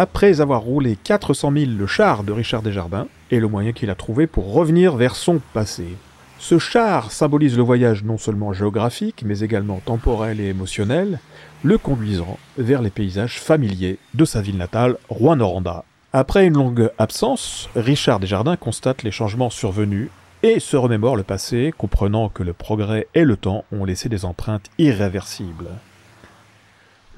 Après 0.00 0.40
avoir 0.40 0.60
roulé 0.60 0.94
400 0.94 1.50
000 1.50 1.72
le 1.76 1.88
char 1.88 2.22
de 2.22 2.30
Richard 2.30 2.62
Desjardins, 2.62 3.08
est 3.32 3.40
le 3.40 3.48
moyen 3.48 3.72
qu'il 3.72 3.90
a 3.90 3.96
trouvé 3.96 4.28
pour 4.28 4.52
revenir 4.52 4.94
vers 4.94 5.16
son 5.16 5.40
passé. 5.52 5.88
Ce 6.38 6.60
char 6.60 7.10
symbolise 7.10 7.56
le 7.56 7.64
voyage 7.64 8.04
non 8.04 8.16
seulement 8.16 8.52
géographique, 8.52 9.24
mais 9.26 9.40
également 9.40 9.80
temporel 9.84 10.38
et 10.38 10.50
émotionnel, 10.50 11.18
le 11.64 11.78
conduisant 11.78 12.38
vers 12.56 12.80
les 12.80 12.90
paysages 12.90 13.40
familiers 13.40 13.98
de 14.14 14.24
sa 14.24 14.40
ville 14.40 14.56
natale, 14.56 14.98
Rouen-Noranda. 15.08 15.82
Après 16.12 16.46
une 16.46 16.54
longue 16.54 16.92
absence, 16.98 17.68
Richard 17.74 18.20
Desjardins 18.20 18.56
constate 18.56 19.02
les 19.02 19.10
changements 19.10 19.50
survenus 19.50 20.10
et 20.44 20.60
se 20.60 20.76
remémore 20.76 21.16
le 21.16 21.24
passé, 21.24 21.74
comprenant 21.76 22.28
que 22.28 22.44
le 22.44 22.52
progrès 22.52 23.08
et 23.16 23.24
le 23.24 23.36
temps 23.36 23.64
ont 23.72 23.84
laissé 23.84 24.08
des 24.08 24.24
empreintes 24.24 24.70
irréversibles. 24.78 25.70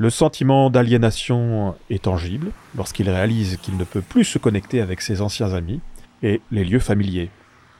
Le 0.00 0.08
sentiment 0.08 0.70
d'aliénation 0.70 1.74
est 1.90 2.04
tangible 2.04 2.52
lorsqu'il 2.74 3.10
réalise 3.10 3.58
qu'il 3.60 3.76
ne 3.76 3.84
peut 3.84 4.00
plus 4.00 4.24
se 4.24 4.38
connecter 4.38 4.80
avec 4.80 5.02
ses 5.02 5.20
anciens 5.20 5.52
amis 5.52 5.80
et 6.22 6.40
les 6.50 6.64
lieux 6.64 6.78
familiers. 6.78 7.28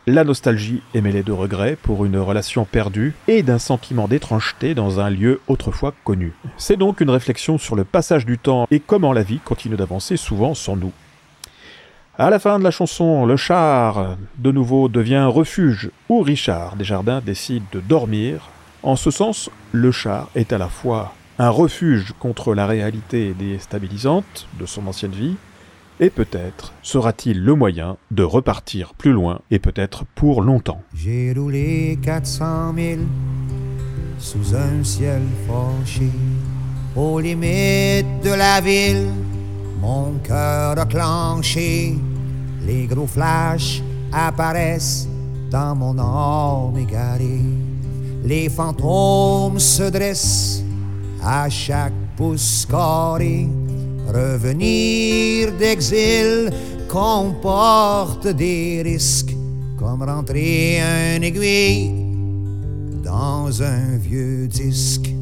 La 0.07 0.23
nostalgie 0.23 0.83
est 0.93 1.00
mêlée 1.00 1.23
de 1.23 1.33
regrets 1.33 1.79
pour 1.83 2.05
une 2.05 2.19
relation 2.19 2.67
perdue 2.67 3.15
et 3.27 3.43
d'un 3.43 3.59
sentiment 3.59 4.07
d'étrangeté 4.07 4.75
dans 4.75 5.00
un 5.00 5.09
lieu 5.09 5.41
autrefois 5.49 5.95
connu. 6.05 6.35
C'est 6.59 6.77
donc 6.77 7.00
une 7.00 7.09
réflexion 7.09 7.57
sur 7.57 7.75
le 7.75 7.85
passage 7.85 8.27
du 8.27 8.37
temps 8.37 8.67
et 8.71 8.81
comment 8.81 9.15
la 9.15 9.23
vie 9.23 9.41
continue 9.43 9.77
d'avancer 9.77 10.19
souvent 10.19 10.53
sans 10.53 10.77
nous. 10.77 10.93
À 12.19 12.29
la 12.29 12.39
fin 12.39 12.59
de 12.59 12.65
la 12.65 12.71
chanson, 12.71 13.25
le 13.25 13.39
char 13.39 14.19
de 14.37 14.53
nouveau 14.53 14.91
devient 14.91 15.27
refuge 15.27 15.91
où 16.11 16.21
Richard 16.21 16.77
Desjardins 16.77 17.23
décide 17.25 17.65
de 17.73 17.81
dormir. 17.81 18.50
En 18.83 18.97
ce 18.97 19.11
sens, 19.11 19.49
le 19.73 19.91
char 19.91 20.29
est 20.35 20.53
à 20.53 20.59
la 20.59 20.69
fois 20.69 21.15
un 21.40 21.49
refuge 21.49 22.12
contre 22.18 22.54
la 22.54 22.66
réalité 22.66 23.32
déstabilisante 23.32 24.47
de 24.61 24.66
son 24.66 24.87
ancienne 24.87 25.12
vie, 25.12 25.37
et 25.99 26.11
peut-être 26.11 26.75
sera-t-il 26.82 27.42
le 27.42 27.54
moyen 27.54 27.97
de 28.11 28.23
repartir 28.23 28.92
plus 28.92 29.12
loin, 29.12 29.40
et 29.50 29.59
peut-être 29.59 30.04
pour 30.14 30.42
longtemps. 30.42 30.82
J'ai 30.94 31.32
roulé 31.32 31.99
400 32.02 32.75
000 32.76 33.00
sous 34.18 34.54
un 34.54 34.85
ciel 34.85 35.23
fâché. 35.47 36.11
Aux 36.94 37.18
limites 37.18 38.20
de 38.23 38.35
la 38.35 38.61
ville, 38.61 39.09
mon 39.80 40.18
cœur 40.23 40.78
a 40.78 40.85
clenché. 40.85 41.97
Les 42.66 42.85
gros 42.85 43.06
flashs 43.06 43.80
apparaissent 44.12 45.09
dans 45.50 45.75
mon 45.75 45.99
âme 45.99 46.76
égarée. 46.76 47.40
Les 48.25 48.50
fantômes 48.50 49.59
se 49.59 49.85
dressent 49.85 50.64
à 51.23 51.49
chaque 51.49 51.93
pouce 52.17 52.67
carré. 52.71 53.49
Revenir 54.09 55.53
d'exil 55.53 56.50
comporte 56.89 58.27
des 58.27 58.83
risques, 58.83 59.37
comme 59.79 60.03
rentrer 60.03 60.81
un 60.81 61.23
aiguille 61.23 61.93
dans 63.05 63.62
un 63.62 63.97
vieux 63.97 64.49
disque. 64.49 65.15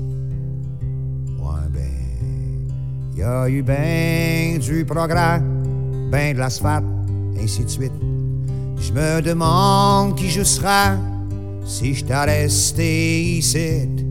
Ouais, 1.39 1.69
ben, 1.71 2.69
y 3.15 3.23
a 3.23 3.49
eu 3.49 3.63
ben 3.63 4.59
du 4.59 4.85
progrès, 4.87 5.43
ben 6.11 6.35
de 6.35 6.39
l'asphalte, 6.39 6.87
ainsi 7.39 7.65
de 7.65 7.71
suite. 7.71 7.93
Je 8.81 8.93
me 8.93 9.21
demande 9.21 10.17
qui 10.17 10.31
je 10.31 10.43
serai 10.43 10.97
si 11.67 11.95
je 11.95 12.05
t'ai 12.05 12.15
resté 12.15 13.23
ici. 13.39 14.08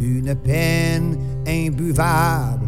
Une 0.00 0.34
peine 0.34 1.18
imbuvable. 1.46 2.66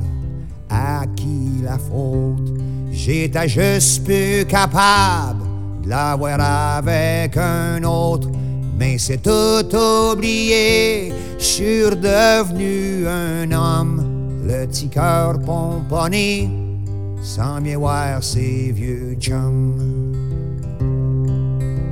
À 0.69 1.05
qui 1.17 1.63
la 1.63 1.79
faute? 1.79 2.53
J'étais 2.91 3.49
juste 3.49 4.05
plus 4.05 4.45
capable 4.47 5.45
de 5.83 5.89
l'avoir 5.89 6.41
avec 6.41 7.37
un 7.37 7.83
autre, 7.85 8.29
mais 8.79 8.99
c'est 8.99 9.23
tout 9.23 9.77
oublié. 9.77 11.13
Je 11.39 11.45
suis 11.45 11.85
redevenu 11.85 13.07
un 13.07 13.51
homme, 13.53 14.43
le 14.47 14.67
petit 14.67 14.89
cœur 14.89 15.41
pomponné, 15.41 16.51
sans 17.23 17.61
mieux 17.61 17.77
voir 17.77 18.23
ses 18.23 18.73
vieux 18.73 19.17
chums. 19.19 20.20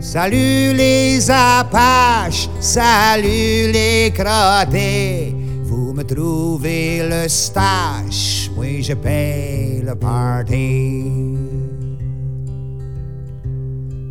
Salut 0.01 0.75
les 0.75 1.29
Apaches, 1.29 2.49
salut 2.61 3.73
les 3.73 4.13
crottés. 4.15 5.35
Vous 5.65 5.93
me 5.93 6.05
trouvez 6.05 7.03
le 7.03 7.29
stash, 7.29 8.49
oui 8.57 8.81
je 8.83 8.95
paye 8.95 9.83
le 9.85 9.97
party. 9.97 11.05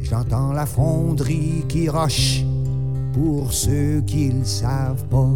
J'entends 0.02 0.52
la 0.52 0.66
fonderie 0.66 1.64
qui 1.70 1.88
roche, 1.88 2.44
pour 3.14 3.54
ceux 3.54 4.04
qui 4.06 4.30
le 4.32 4.44
savent 4.44 5.06
pas. 5.10 5.30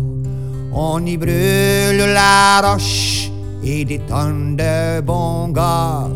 On 0.73 1.05
y 1.05 1.15
brûle 1.15 2.13
la 2.13 2.61
roche 2.61 3.31
et 3.63 3.85
des 3.85 3.99
tonnes 3.99 4.57
de 4.57 4.99
bons 4.99 5.47
gars. 5.47 6.09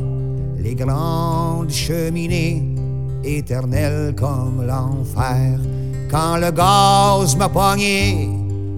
Les 0.59 0.75
grandes 0.75 1.71
cheminées 1.71 2.74
éternelles 3.25 4.13
comme 4.15 4.65
l'enfer. 4.65 5.59
Quand 6.09 6.37
le 6.37 6.51
gaz 6.51 7.35
m'a 7.35 7.49
pogné, 7.49 8.29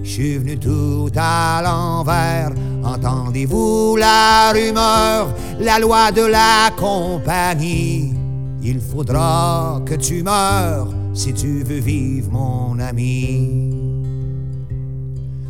je 0.04 0.10
suis 0.10 0.38
venu 0.38 0.58
tout 0.58 1.12
à 1.16 1.62
l'envers. 1.64 2.52
Entendez-vous 2.84 3.98
la 3.98 4.52
rumeur, 4.54 5.28
la 5.60 5.80
loi 5.80 6.12
de 6.12 6.22
la 6.22 6.72
compagnie? 6.78 8.14
Il 8.62 8.80
faudra 8.80 9.82
que 9.86 9.96
tu 9.96 10.24
meurs 10.24 10.88
si 11.14 11.34
tu 11.34 11.64
veux 11.64 11.80
vivre, 11.80 12.32
mon 12.32 12.78
ami. 12.80 13.74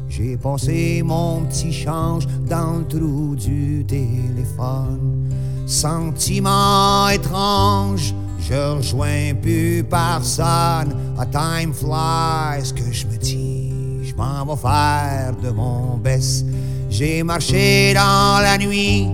J'ai 0.08 0.38
passé 0.38 1.04
mon 1.04 1.42
petit 1.42 1.72
change 1.74 2.26
dans 2.50 2.80
le 2.80 2.88
trou 2.88 3.36
du 3.36 3.86
téléphone. 3.86 5.30
Sentiment 5.68 7.10
étrange, 7.10 8.16
je 8.40 8.76
rejoins 8.76 9.34
plus 9.42 9.84
personne. 9.84 10.96
A 11.18 11.26
time 11.26 11.74
flies, 11.74 12.74
que 12.74 12.92
je 12.92 13.06
me 13.08 13.18
dis, 13.18 13.72
je 14.04 14.16
m'en 14.16 14.46
vais 14.46 14.62
faire 14.62 15.34
de 15.44 15.50
mon 15.50 15.98
best. 15.98 16.46
J'ai 16.90 17.24
marché 17.24 17.94
dans 17.94 18.40
la 18.42 18.58
nuit 18.58 19.08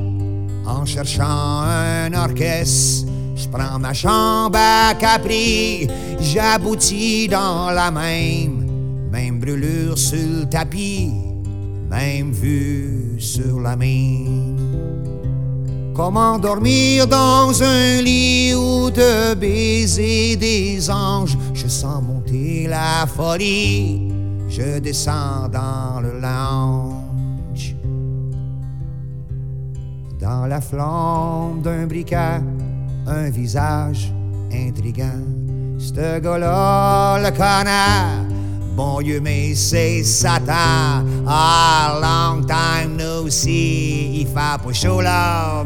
en 0.65 0.86
cherchant 0.86 1.24
un 1.24 2.13
orchestre. 2.13 3.08
Je 3.36 3.48
prends 3.48 3.80
ma 3.80 3.94
chambre 3.94 4.58
à 4.58 4.94
Capri, 4.94 5.88
j'aboutis 6.20 7.27
dans 7.27 7.72
la 7.72 7.92
même, 7.92 9.10
même 9.12 9.39
brûlure 9.39 9.98
sur 9.98 10.18
le 10.18 10.46
tapis, 10.46 11.12
même 11.89 12.32
vue 12.32 13.15
sur 13.20 13.60
la 13.60 13.75
mine. 13.75 15.12
Comment 15.93 16.39
dormir 16.39 17.05
dans 17.05 17.62
un 17.62 18.01
lit 18.01 18.55
où 18.55 18.89
de 18.89 19.35
baiser 19.35 20.35
des 20.35 20.89
anges? 20.89 21.38
Je 21.53 21.68
sens 21.68 22.01
monter 22.01 22.65
la 22.68 23.05
folie, 23.05 24.11
je 24.50 24.79
descends 24.79 25.48
dans 25.51 26.01
le 26.01 26.20
lounge. 26.20 27.75
Dans 30.20 30.48
la 30.48 30.61
flamme 30.61 31.61
d'un 31.61 31.85
briquet, 31.85 32.41
un 33.05 33.29
visage 33.29 34.11
intrigant. 34.51 35.22
Ce 35.77 35.94
le 35.94 37.29
connaît. 37.31 38.32
Bon 38.75 39.01
Dieu, 39.01 39.20
mais 39.22 39.53
c'est 39.53 40.03
Satan. 40.03 41.05
Ah, 41.27 42.00
long 42.01 42.44
time 42.44 42.98
no 42.98 43.29
see. 43.29 44.22
Il 44.22 44.27
fait 44.27 44.33
pas 44.33 44.74
chaud 44.74 45.00
là. 45.00 45.64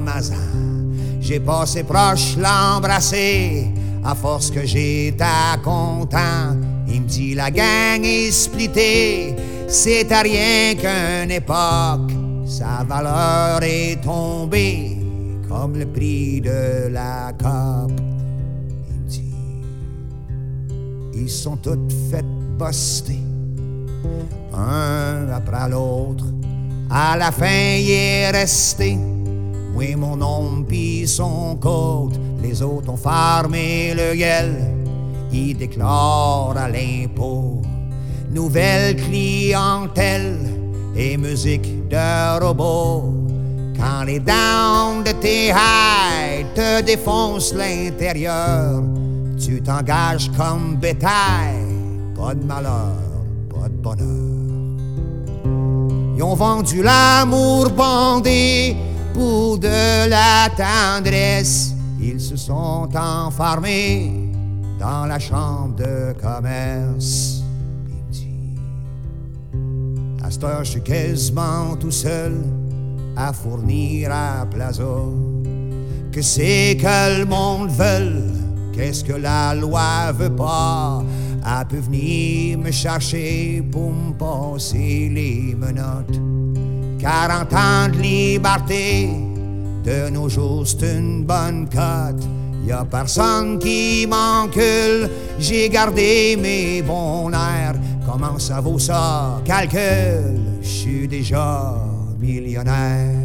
J'ai 1.21 1.39
passé 1.39 1.83
proche 1.83 2.35
l'embrasser. 2.37 3.71
À 4.03 4.13
force 4.13 4.51
que 4.51 4.65
j'étais 4.65 5.23
content. 5.63 6.57
Il 6.89 7.03
me 7.03 7.07
dit 7.07 7.33
la 7.33 7.49
gang 7.49 8.03
est 8.03 8.31
splittée. 8.31 9.35
C'est 9.69 10.11
à 10.11 10.21
rien 10.21 10.75
qu'une 10.75 11.31
époque. 11.31 12.11
Sa 12.45 12.83
valeur 12.83 13.63
est 13.63 14.01
tombée 14.03 14.97
comme 15.47 15.77
le 15.77 15.85
prix 15.85 16.41
de 16.41 16.89
la 16.89 17.31
COP. 17.41 17.91
Il 18.89 18.95
me 19.01 19.07
dit, 19.07 19.35
ils 21.13 21.29
sont 21.29 21.55
toutes 21.57 21.93
faites 22.09 22.36
un 24.53 25.29
après 25.33 25.69
l'autre. 25.69 26.25
À 26.89 27.17
la 27.17 27.31
fin, 27.31 27.75
il 27.79 27.91
est 27.91 28.31
resté, 28.31 28.97
oui, 29.75 29.95
mon 29.95 30.19
homme 30.21 30.65
pis 30.65 31.07
son 31.07 31.57
côte. 31.57 32.19
Les 32.41 32.61
autres 32.61 32.91
ont 32.91 32.97
fermé 32.97 33.93
le 33.93 34.15
gueule, 34.15 34.55
ils 35.31 35.55
déclarent 35.55 36.55
à 36.57 36.69
l'impôt. 36.69 37.61
Nouvelle 38.29 38.95
clientèle 38.95 40.37
et 40.95 41.17
musique 41.17 41.87
de 41.89 42.39
robot. 42.39 43.13
Quand 43.77 44.03
les 44.05 44.19
dents 44.19 45.01
de 45.05 45.11
tes 45.21 45.49
high 45.49 46.45
te 46.55 46.81
défoncent 46.81 47.53
l'intérieur, 47.53 48.81
tu 49.37 49.61
t'engages 49.61 50.31
comme 50.35 50.77
bétail, 50.77 51.56
pas 52.17 52.33
de 52.33 52.43
malheur, 52.43 52.95
pas 53.49 53.69
de 53.69 53.75
bonheur. 53.75 54.37
Ils 56.15 56.23
ont 56.23 56.33
vendu 56.33 56.81
l'amour 56.81 57.69
bandé 57.69 58.75
pour 59.13 59.59
de 59.59 60.09
la 60.09 60.49
tendresse. 60.57 61.73
Ils 61.99 62.19
se 62.19 62.35
sont 62.35 62.89
enfermés 62.95 64.31
dans 64.79 65.05
la 65.05 65.19
chambre 65.19 65.75
de 65.75 66.13
commerce. 66.19 67.43
Il 70.29 70.63
je 70.63 70.69
suis 70.71 70.83
quasiment 70.83 71.75
tout 71.79 71.91
seul 71.91 72.33
à 73.15 73.33
fournir 73.33 74.11
à 74.11 74.45
Plaza. 74.45 74.83
Que 76.11 76.21
c'est 76.21 76.77
que 76.79 77.19
le 77.19 77.25
monde 77.25 77.69
veut, 77.69 78.23
qu'est-ce 78.73 79.03
que 79.03 79.13
la 79.13 79.55
loi 79.55 80.11
veut 80.11 80.35
pas? 80.35 81.03
Elle 81.49 81.65
peut 81.65 81.77
venir 81.77 82.57
me 82.57 82.71
chercher 82.71 83.63
pour 83.71 83.93
me 83.93 84.11
passer 84.11 85.09
les 85.09 85.55
menottes. 85.55 86.19
40 86.99 87.53
ans 87.53 87.87
de 87.87 88.01
liberté, 88.01 89.09
de 89.85 90.09
nos 90.09 90.27
jours 90.27 90.67
c'est 90.67 90.97
une 90.97 91.23
bonne 91.23 91.69
cote. 91.69 92.21
Y 92.65 92.71
a 92.73 92.83
personne 92.83 93.59
qui 93.59 94.05
m'encule, 94.09 95.09
j'ai 95.39 95.69
gardé 95.69 96.37
mes 96.37 96.81
bons 96.81 97.31
airs. 97.31 97.79
Comment 98.05 98.37
ça 98.39 98.59
vaut 98.59 98.79
ça? 98.79 99.41
Calcul, 99.45 100.41
je 100.61 100.67
suis 100.67 101.07
déjà 101.07 101.77
millionnaire. 102.19 103.15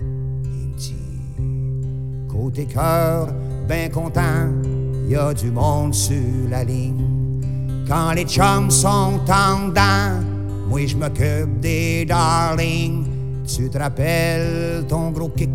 Il 0.00 0.74
dit, 0.76 0.94
côté 2.28 2.64
cœur, 2.64 3.28
ben 3.68 3.88
content, 3.92 4.48
y 5.08 5.14
a 5.14 5.32
du 5.32 5.52
monde 5.52 5.94
sur 5.94 6.16
la 6.50 6.64
ligne. 6.64 7.17
Quand 7.88 8.12
les 8.12 8.26
chums 8.26 8.70
sont 8.70 9.18
en 9.30 9.72
moi 10.68 10.86
je 10.86 10.94
m'occupe 10.94 11.58
des 11.60 12.04
darlings. 12.04 13.06
Tu 13.46 13.70
te 13.70 13.78
rappelles 13.78 14.84
ton 14.86 15.10
gros 15.10 15.30
kick, 15.30 15.48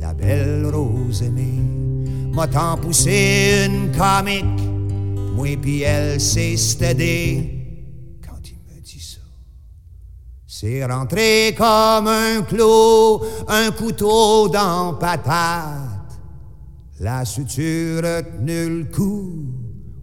la 0.00 0.14
belle 0.14 0.64
rose 0.72 1.22
aimée? 1.22 1.60
M'a 2.32 2.46
tant 2.46 2.78
poussé 2.78 3.66
une 3.66 3.92
comique, 3.92 4.44
moi 5.34 5.54
pis 5.60 5.82
elle 5.82 6.18
s'est 6.18 6.56
stédée. 6.56 8.18
Quand 8.26 8.40
il 8.48 8.56
me 8.56 8.80
dit 8.80 8.98
ça, 8.98 9.20
c'est 10.46 10.86
rentré 10.86 11.54
comme 11.54 12.08
un 12.08 12.40
clou, 12.48 13.20
un 13.46 13.70
couteau 13.72 14.48
dans 14.48 14.94
patate. 14.94 16.18
La 16.98 17.26
suture 17.26 18.06
a 18.06 18.22
tenu 18.22 18.86
coup. 18.86 19.32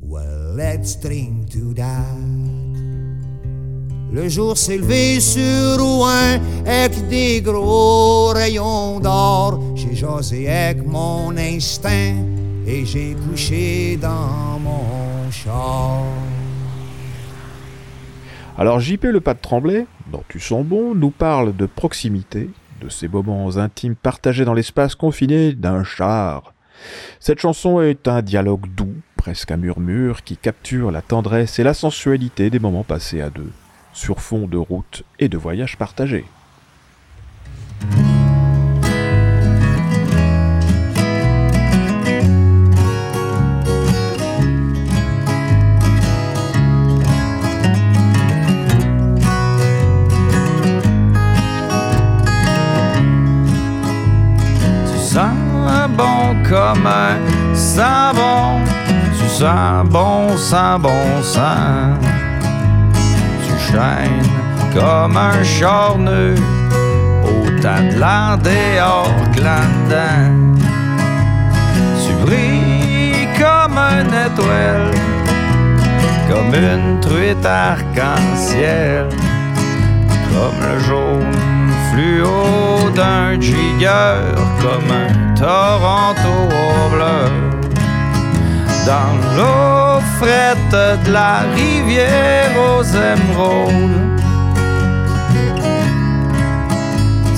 Well, 0.03 0.42
let's 0.55 0.95
drink 0.95 1.49
to 1.49 1.73
that. 1.73 2.17
Le 4.11 4.29
jour 4.29 4.57
s'est 4.57 4.77
levé 4.77 5.19
sur 5.19 5.79
Rouen 5.79 6.39
avec 6.67 7.07
des 7.07 7.41
gros 7.41 8.27
rayons 8.27 8.99
d'or. 8.99 9.59
J'ai 9.75 9.95
jasé 9.95 10.47
avec 10.47 10.85
mon 10.85 11.35
instinct 11.35 12.23
et 12.67 12.85
j'ai 12.85 13.15
couché 13.15 13.97
dans 13.97 14.59
mon 14.59 15.31
char. 15.31 16.03
Alors 18.55 18.79
JP 18.79 19.05
Le 19.05 19.19
Pas 19.19 19.33
de 19.33 19.39
Tremblay, 19.39 19.87
dans 20.11 20.23
Tu 20.27 20.39
sens 20.39 20.63
bon, 20.63 20.93
nous 20.93 21.09
parle 21.09 21.55
de 21.55 21.65
proximité, 21.65 22.51
de 22.81 22.89
ces 22.89 23.07
moments 23.07 23.57
intimes 23.57 23.95
partagés 23.95 24.45
dans 24.45 24.53
l'espace 24.53 24.93
confiné 24.93 25.53
d'un 25.53 25.83
char. 25.83 26.53
Cette 27.19 27.39
chanson 27.39 27.81
est 27.81 28.07
un 28.07 28.21
dialogue 28.21 28.67
doux, 28.75 28.93
presque 29.23 29.51
un 29.51 29.57
murmure, 29.57 30.25
qui 30.25 30.35
capture 30.35 30.91
la 30.91 31.01
tendresse 31.01 31.57
et 31.57 31.63
la 31.63 31.73
sensualité 31.73 32.49
des 32.49 32.59
moments 32.59 32.83
passés 32.83 33.21
à 33.21 33.29
deux, 33.29 33.53
sur 33.93 34.19
fond 34.19 34.47
de 34.47 34.57
route 34.57 35.03
et 35.17 35.29
de 35.29 35.37
voyage 35.37 35.77
partagés. 35.77 36.25
comme 56.49 56.85
un 56.85 57.55
savon. 57.55 58.59
Sens 59.33 59.89
bon, 59.89 60.37
sens 60.37 60.79
bon, 60.79 61.23
sang. 61.23 61.97
Tu 63.43 63.71
chaînes 63.71 64.29
comme 64.75 65.17
un 65.17 65.43
charneux. 65.43 66.35
Autant 67.23 67.81
de 67.89 67.97
l'air 67.99 68.37
dehors 68.43 69.23
glandin. 69.35 70.53
Tu 72.03 72.13
brilles 72.23 73.27
comme 73.39 73.75
un 73.75 74.05
étoile. 74.05 74.91
Comme 76.29 76.53
une 76.53 76.99
truite 76.99 77.43
arc-en-ciel. 77.43 79.09
Comme 80.29 80.59
le 80.61 80.79
jaune 80.79 81.71
fluo 81.91 82.87
d'un 82.93 83.41
jigueur. 83.41 84.35
Comme 84.61 84.91
un 84.91 85.33
Toronto 85.33 86.53
au 86.53 86.89
bleu. 86.95 87.52
Dans 88.85 89.15
l'eau 89.37 90.01
frette 90.19 91.05
de 91.05 91.11
la 91.11 91.43
rivière 91.55 92.51
aux 92.57 92.83
émeraudes. 92.83 94.21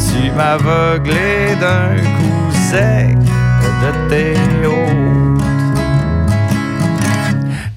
Tu 0.07 0.31
m'aveuglais 0.31 1.55
d'un 1.61 2.01
coup 2.17 2.51
sec 2.71 3.17
de 3.19 4.09
tes 4.09 4.65
hôtes. 4.65 5.43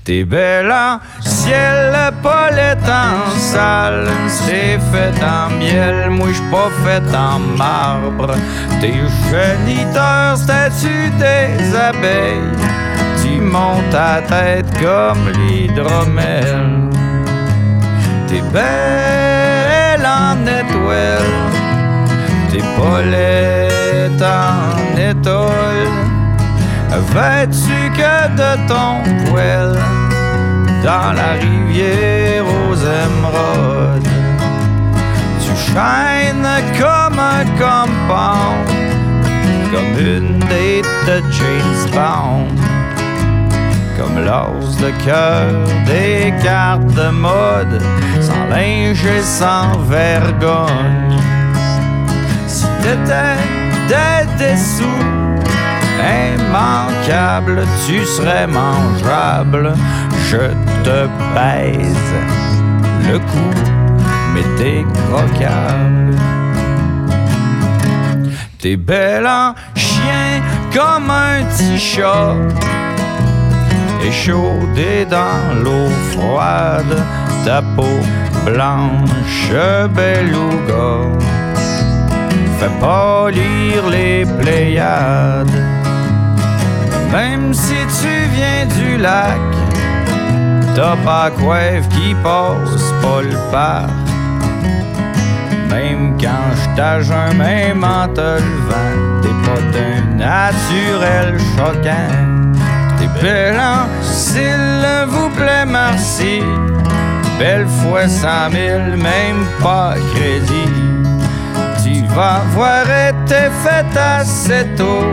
T'es 0.05 0.25
belle 0.25 0.73
en 0.73 1.01
ciel, 1.21 1.93
pas 2.23 2.49
en 2.89 3.39
salle. 3.39 4.09
C'est 4.29 4.79
fait 4.91 5.23
en 5.23 5.51
miel, 5.59 6.09
moi 6.09 6.29
j'suis 6.33 6.51
pas 6.51 6.71
fait 6.83 7.15
en 7.15 7.39
marbre. 7.39 8.35
Tes 8.81 8.95
géniteurs, 9.29 10.39
statues 10.39 11.11
des 11.19 11.77
abeilles? 11.77 12.88
Tu 13.49 13.55
montes 13.55 13.89
ta 13.91 14.21
tête 14.21 14.71
comme 14.79 15.33
l'hydromel. 15.33 16.91
T'es 18.27 18.43
belle 18.53 20.07
en 20.07 20.37
étoile. 20.43 21.33
T'es 22.51 22.63
pas 22.77 23.01
en 24.27 24.99
étoile. 24.99 25.95
Veux-tu 26.91 27.91
que 27.97 28.17
de 28.37 28.53
ton 28.69 29.03
poil 29.31 29.79
dans 30.85 31.13
la 31.15 31.33
rivière 31.41 32.45
aux 32.45 32.77
émeraudes? 32.77 34.09
Tu 35.41 35.73
chaînes 35.73 36.51
comme 36.79 37.19
un 37.19 37.45
compound, 37.57 38.69
comme 39.73 39.95
une 40.07 40.39
date 40.41 41.07
de 41.07 41.23
James 41.31 41.91
Bond, 41.95 42.68
comme 44.09 44.25
l'os 44.25 44.77
de 44.77 44.91
cœur 45.05 45.47
des 45.87 46.33
cartes 46.43 46.87
de 46.87 47.11
mode, 47.11 47.83
sans 48.21 48.47
linge 48.51 49.05
et 49.05 49.23
sans 49.23 49.79
vergogne. 49.89 51.19
Si 52.47 52.67
t'étais 52.83 53.37
des 53.89 54.53
dessous, 54.55 54.85
immanquable, 55.99 57.67
tu 57.87 58.05
serais 58.05 58.47
mangeable. 58.47 59.75
Je 60.31 60.49
te 60.85 61.09
baise 61.35 62.15
le 63.11 63.19
cou, 63.19 63.51
mais 64.35 64.45
t'es 64.57 64.85
croquable. 65.09 66.17
T'es 68.59 68.77
belle 68.77 69.27
en 69.27 69.55
chien 69.75 70.43
comme 70.75 71.11
un 71.11 71.45
petit 71.45 71.79
chat, 71.79 72.35
échaudé 74.07 75.05
dans 75.05 75.63
l'eau 75.63 75.89
froide, 76.13 76.97
ta 77.45 77.63
peau 77.63 78.01
blanche, 78.45 79.53
beluga. 79.91 81.19
Fais 82.59 82.81
pas 82.81 83.31
lire 83.31 83.89
les 83.91 84.25
Pléiades. 84.25 85.63
Même 87.13 87.55
si 87.55 87.77
tu 88.01 88.13
viens 88.35 88.67
du 88.77 88.99
lac, 88.99 89.39
t'as 90.75 90.97
pas 91.05 91.31
coiffe 91.31 91.89
qui 91.89 92.15
passe 92.23 92.93
pas 93.03 93.23
le 93.23 93.37
parc. 93.51 93.91
Même 95.71 96.17
quand 96.21 97.01
je 97.01 97.13
un 97.13 97.35
même 97.35 97.85
en 97.85 98.09
te 98.09 98.21
levant, 98.21 99.23
t'es 99.23 99.29
pas 99.45 99.61
d'un 99.73 100.17
naturel 100.17 101.39
choquant. 101.57 102.38
T'es 103.21 103.53
s'il 104.03 105.07
vous 105.09 105.31
plaît, 105.31 105.67
merci. 105.67 106.43
Belle 107.39 107.67
fois 107.67 108.09
cent 108.09 108.51
mille, 108.51 108.97
même 108.97 109.45
pas 109.63 109.95
crédit. 110.15 110.73
Tu 111.83 112.05
vas 112.15 112.43
voir 112.55 112.83
été 112.83 113.49
fait 113.63 113.99
assez 113.99 114.67
tôt 114.77 115.05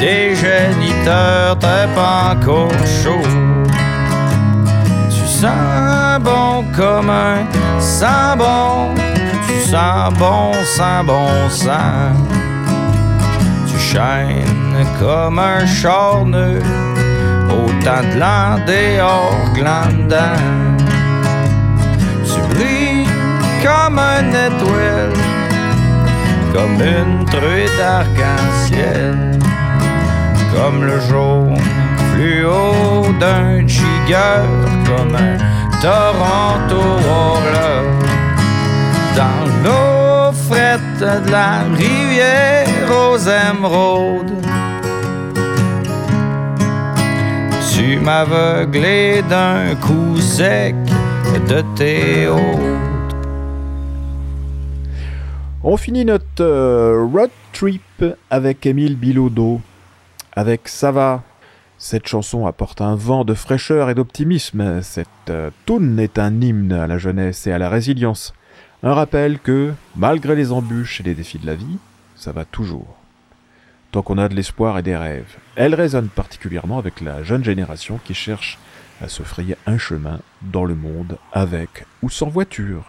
des 0.00 0.34
géniteurs, 0.34 1.58
t'es 1.58 1.86
pas 1.94 2.34
encore 2.34 2.70
chaud. 3.02 3.28
Tu 5.10 5.26
sens 5.26 6.20
bon 6.20 6.64
comme 6.76 7.10
un 7.10 7.46
sang 7.80 8.36
bon, 8.36 8.94
tu 9.46 9.68
sens 9.70 10.12
bon, 10.18 10.52
sens 10.64 11.04
bon 11.06 11.48
sang. 11.48 12.12
Tu 13.66 13.78
chaînes 13.78 14.86
comme 14.98 15.38
un 15.38 15.66
charneux, 15.66 16.62
l'an 17.86 18.58
dehors 18.66 19.52
glandin. 19.54 20.36
Tu 22.24 22.40
brilles 22.54 23.08
comme 23.62 23.98
un 23.98 24.28
étoile, 24.30 25.12
comme 26.52 26.80
une 26.80 27.24
truite 27.26 27.76
d'arc-en-ciel 27.78 29.36
comme 30.56 30.84
le 30.84 30.98
jaune 31.00 31.56
fluo 32.12 33.12
d'un 33.20 33.66
chigueur, 33.66 34.44
comme 34.86 35.14
un 35.14 35.36
Toronto 35.80 36.80
horloge. 37.08 38.10
Dans 39.14 39.46
l'eau 39.62 40.32
frette 40.48 40.98
de 41.00 41.30
la 41.30 41.64
rivière 41.76 42.66
aux 42.90 43.18
émeraudes. 43.18 44.32
Tu 47.76 47.98
m'aveuglais 47.98 49.20
d'un 49.20 49.74
coup 49.74 50.16
sec 50.16 50.74
de 51.46 51.62
tes 51.76 52.26
hôtes. 52.26 53.16
On 55.62 55.76
finit 55.76 56.06
notre 56.06 56.40
euh, 56.40 57.04
road 57.04 57.28
trip 57.52 58.02
avec 58.30 58.64
Émile 58.64 58.96
Bilodeau 58.96 59.60
avec 60.34 60.68
Ça 60.68 60.90
va. 60.90 61.22
Cette 61.76 62.08
chanson 62.08 62.46
apporte 62.46 62.80
un 62.80 62.96
vent 62.96 63.26
de 63.26 63.34
fraîcheur 63.34 63.90
et 63.90 63.94
d'optimisme. 63.94 64.80
Cette 64.80 65.08
euh, 65.28 65.50
tune 65.66 65.98
est 65.98 66.18
un 66.18 66.40
hymne 66.40 66.72
à 66.72 66.86
la 66.86 66.96
jeunesse 66.96 67.46
et 67.46 67.52
à 67.52 67.58
la 67.58 67.68
résilience. 67.68 68.32
Un 68.84 68.94
rappel 68.94 69.38
que, 69.38 69.74
malgré 69.96 70.34
les 70.34 70.50
embûches 70.50 71.02
et 71.02 71.04
les 71.04 71.14
défis 71.14 71.38
de 71.38 71.46
la 71.46 71.54
vie, 71.54 71.76
ça 72.14 72.32
va 72.32 72.46
toujours. 72.46 72.95
Tant 73.92 74.02
qu'on 74.02 74.18
a 74.18 74.28
de 74.28 74.34
l'espoir 74.34 74.78
et 74.78 74.82
des 74.82 74.96
rêves. 74.96 75.36
Elle 75.54 75.74
résonne 75.74 76.08
particulièrement 76.08 76.78
avec 76.78 77.00
la 77.00 77.22
jeune 77.22 77.44
génération 77.44 77.98
qui 78.04 78.14
cherche 78.14 78.58
à 79.00 79.08
se 79.08 79.22
frayer 79.22 79.56
un 79.66 79.78
chemin 79.78 80.20
dans 80.42 80.64
le 80.64 80.74
monde 80.74 81.18
avec 81.32 81.86
ou 82.02 82.10
sans 82.10 82.28
voiture. 82.28 82.84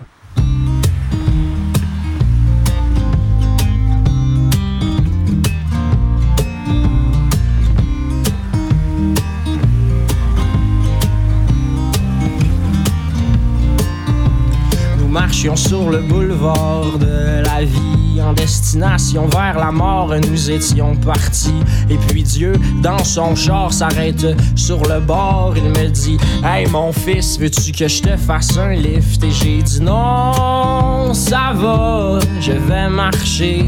Marchions 15.38 15.56
sur 15.56 15.92
le 15.92 16.00
boulevard 16.00 16.98
de 16.98 17.44
la 17.44 17.64
vie 17.64 18.20
en 18.20 18.34
destination 18.34 19.28
vers 19.28 19.60
la 19.60 19.72
mort. 19.72 20.12
Nous 20.32 20.50
étions 20.50 20.96
partis. 20.96 21.54
Et 21.92 21.98
puis 22.08 22.24
Dieu, 22.24 22.54
dans 22.82 23.04
son 23.04 23.36
char, 23.36 23.72
s'arrête 23.72 24.26
sur 24.56 24.82
le 24.88 25.00
bord. 25.00 25.54
Il 25.56 25.66
me 25.66 25.90
dit 25.90 26.18
Hey 26.44 26.66
mon 26.72 26.92
fils, 26.92 27.38
veux-tu 27.38 27.72
que 27.72 27.88
je 27.88 28.02
te 28.02 28.18
fasse 28.18 28.58
un 28.58 28.74
lift? 28.74 29.24
Et 29.24 29.30
j'ai 29.30 29.62
dit 29.62 29.82
Non, 29.82 31.14
ça 31.14 31.52
va, 31.54 32.18
je 32.42 32.54
vais 32.54 32.90
marcher, 32.90 33.64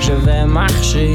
je 0.00 0.12
vais 0.12 0.44
marcher. 0.44 1.14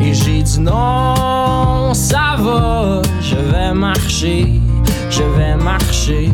Et 0.00 0.12
j'ai 0.12 0.42
dit 0.42 0.60
non, 0.60 1.94
ça 1.94 2.34
va, 2.38 3.02
je 3.20 3.36
vais 3.36 3.72
marcher, 3.72 4.60
je 5.10 5.22
vais 5.22 5.54
marcher. 5.54 6.30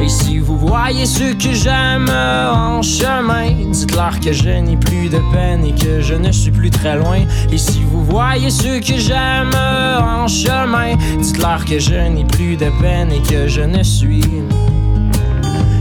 Et 0.00 0.08
si 0.08 0.38
vous 0.38 0.56
voyez 0.56 1.06
ceux 1.06 1.34
que 1.34 1.52
j'aime 1.52 2.08
en 2.08 2.82
chemin, 2.82 3.50
dites-leur 3.70 4.20
que 4.20 4.32
je 4.32 4.48
n'ai 4.48 4.76
plus 4.76 5.08
de 5.08 5.20
peine 5.32 5.64
et 5.64 5.72
que 5.72 6.00
je 6.00 6.14
ne 6.14 6.30
suis 6.32 6.50
plus 6.50 6.70
très 6.70 6.96
loin. 6.96 7.20
Et 7.50 7.58
si 7.58 7.82
vous 7.82 8.04
voyez 8.04 8.50
ceux 8.50 8.80
que 8.80 8.96
j'aime 8.96 9.54
en 10.00 10.28
chemin, 10.28 10.96
dites-leur 11.20 11.64
que 11.64 11.78
je 11.78 11.94
n'ai 11.94 12.24
plus 12.24 12.56
de 12.56 12.70
peine 12.80 13.12
et 13.12 13.20
que 13.22 13.48
je 13.48 13.62
ne 13.62 13.82
suis 13.82 14.24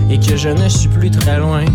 et 0.10 0.20
que 0.20 0.38
je 0.38 0.50
ne 0.50 0.70
suis 0.70 0.90
plus 0.90 1.12
très 1.12 1.38
loin. 1.38 1.66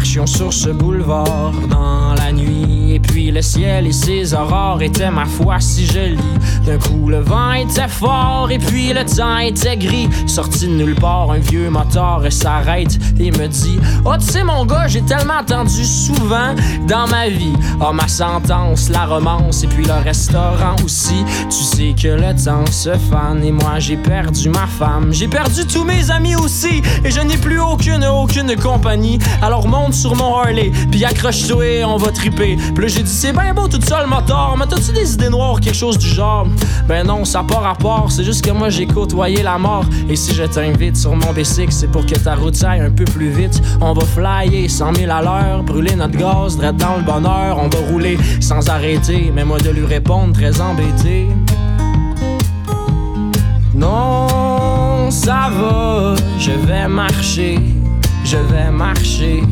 marchions 0.00 0.26
sur 0.26 0.52
ce 0.52 0.70
boulevard 0.70 1.52
dans 1.68 2.14
la 2.14 2.32
nuit. 2.32 2.79
Et 2.92 2.98
puis 2.98 3.30
le 3.30 3.40
ciel 3.40 3.86
et 3.86 3.92
ses 3.92 4.34
aurores 4.34 4.82
étaient 4.82 5.12
ma 5.12 5.24
foi 5.24 5.60
si 5.60 5.86
jolis. 5.86 6.18
D'un 6.66 6.76
coup 6.76 7.08
le 7.08 7.20
vent 7.20 7.52
était 7.52 7.86
fort 7.86 8.48
et 8.50 8.58
puis 8.58 8.92
le 8.92 9.04
temps 9.04 9.38
était 9.38 9.76
gris. 9.76 10.08
Sorti 10.26 10.66
de 10.66 10.72
nulle 10.72 10.96
part, 10.96 11.30
un 11.30 11.38
vieux 11.38 11.70
moteur 11.70 12.20
s'arrête 12.30 12.98
et 13.20 13.30
me 13.30 13.46
dit 13.46 13.78
Oh 14.04 14.14
tu 14.18 14.26
sais 14.26 14.42
mon 14.42 14.66
gars, 14.66 14.88
j'ai 14.88 15.02
tellement 15.02 15.38
entendu 15.40 15.84
souvent 15.84 16.56
dans 16.88 17.06
ma 17.06 17.28
vie. 17.28 17.52
Oh 17.80 17.92
ma 17.92 18.08
sentence, 18.08 18.88
la 18.88 19.06
romance 19.06 19.62
et 19.62 19.68
puis 19.68 19.84
le 19.84 20.02
restaurant 20.04 20.74
aussi. 20.84 21.24
Tu 21.48 21.62
sais 21.62 21.94
que 21.94 22.08
le 22.08 22.44
temps 22.44 22.66
se 22.72 22.90
fane 23.08 23.44
et 23.44 23.52
moi 23.52 23.78
j'ai 23.78 23.98
perdu 23.98 24.48
ma 24.48 24.66
femme. 24.66 25.12
J'ai 25.12 25.28
perdu 25.28 25.64
tous 25.64 25.84
mes 25.84 26.10
amis 26.10 26.34
aussi 26.34 26.82
et 27.04 27.10
je 27.12 27.20
n'ai 27.20 27.36
plus 27.36 27.60
aucune, 27.60 28.04
aucune 28.04 28.56
compagnie. 28.56 29.20
Alors 29.42 29.68
monte 29.68 29.94
sur 29.94 30.16
mon 30.16 30.34
Harley, 30.34 30.72
puis 30.90 31.04
accroche-toi, 31.04 31.84
on 31.86 31.96
va 31.96 32.10
triper. 32.10 32.58
J'ai 32.88 33.02
dit, 33.02 33.10
c'est 33.10 33.32
bien 33.32 33.52
beau 33.54 33.68
tout 33.68 33.80
ça 33.82 34.02
le 34.02 34.08
mais 34.08 34.66
t'as-tu 34.66 34.92
des 34.92 35.14
idées 35.14 35.28
noires, 35.28 35.60
quelque 35.60 35.76
chose 35.76 35.98
du 35.98 36.06
genre? 36.06 36.46
Ben 36.88 37.06
non, 37.06 37.24
ça 37.24 37.40
n'a 37.40 37.44
pas 37.44 37.60
rapport, 37.60 38.10
c'est 38.10 38.24
juste 38.24 38.44
que 38.44 38.50
moi 38.50 38.68
j'ai 38.68 38.86
côtoyé 38.86 39.42
la 39.42 39.58
mort. 39.58 39.84
Et 40.08 40.16
si 40.16 40.34
je 40.34 40.44
t'invite 40.44 40.96
sur 40.96 41.14
mon 41.14 41.32
B6, 41.32 41.70
c'est 41.70 41.88
pour 41.88 42.04
que 42.06 42.14
ta 42.16 42.34
route 42.34 42.62
aille 42.64 42.80
un 42.80 42.90
peu 42.90 43.04
plus 43.04 43.30
vite. 43.30 43.60
On 43.80 43.92
va 43.92 44.04
flyer 44.04 44.68
100 44.68 44.94
000 44.94 45.10
à 45.10 45.22
l'heure, 45.22 45.62
brûler 45.62 45.94
notre 45.94 46.16
gaz, 46.16 46.56
direct 46.56 46.80
dans 46.80 46.96
le 46.96 47.02
bonheur. 47.02 47.58
On 47.58 47.68
va 47.68 47.78
rouler 47.90 48.18
sans 48.40 48.68
arrêter, 48.68 49.30
mais 49.34 49.44
moi 49.44 49.58
de 49.58 49.70
lui 49.70 49.86
répondre 49.86 50.32
très 50.32 50.60
embêté. 50.60 51.28
Non, 53.74 55.10
ça 55.10 55.48
va, 55.50 56.14
je 56.38 56.50
vais 56.50 56.88
marcher, 56.88 57.58
je 58.24 58.36
vais 58.36 58.70
marcher. 58.70 59.42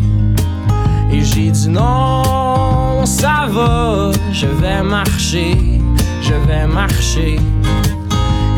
Et 1.10 1.24
j'ai 1.24 1.50
dit 1.50 1.68
non, 1.68 2.67
ça 3.06 3.46
va, 3.48 4.10
je 4.32 4.46
vais 4.46 4.82
marcher, 4.82 5.56
je 6.22 6.34
vais 6.46 6.66
marcher. 6.66 7.36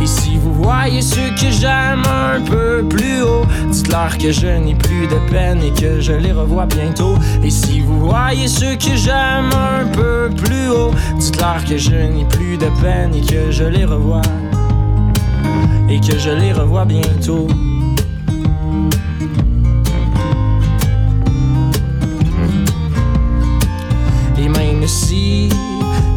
Et 0.02 0.06
si 0.06 0.36
vous 0.36 0.54
voyez 0.54 1.02
ceux 1.02 1.30
que 1.38 1.50
j'aime 1.50 2.02
un 2.06 2.40
peu 2.40 2.82
plus 2.88 3.22
haut, 3.22 3.44
dites-leur 3.70 4.16
que 4.16 4.32
je 4.32 4.46
n'ai 4.46 4.74
plus 4.74 5.06
de 5.06 5.16
peine 5.30 5.62
et 5.62 5.72
que 5.72 6.00
je 6.00 6.12
les 6.12 6.32
revois 6.32 6.66
bientôt. 6.66 7.16
Et 7.44 7.50
si 7.50 7.80
vous 7.80 8.08
voyez 8.08 8.48
ceux 8.48 8.76
que 8.76 8.94
j'aime 8.94 9.50
un 9.52 9.86
peu 9.92 10.30
plus 10.34 10.68
haut, 10.70 10.92
dites-leur 11.18 11.64
que 11.64 11.76
je 11.76 11.94
n'ai 11.94 12.24
plus 12.24 12.56
de 12.56 12.68
peine 12.80 13.14
et 13.14 13.20
que 13.20 13.50
je 13.50 13.64
les 13.64 13.84
revois. 13.84 14.22
Et 15.88 16.00
que 16.00 16.18
je 16.18 16.30
les 16.30 16.52
revois 16.52 16.84
bientôt. 16.84 17.48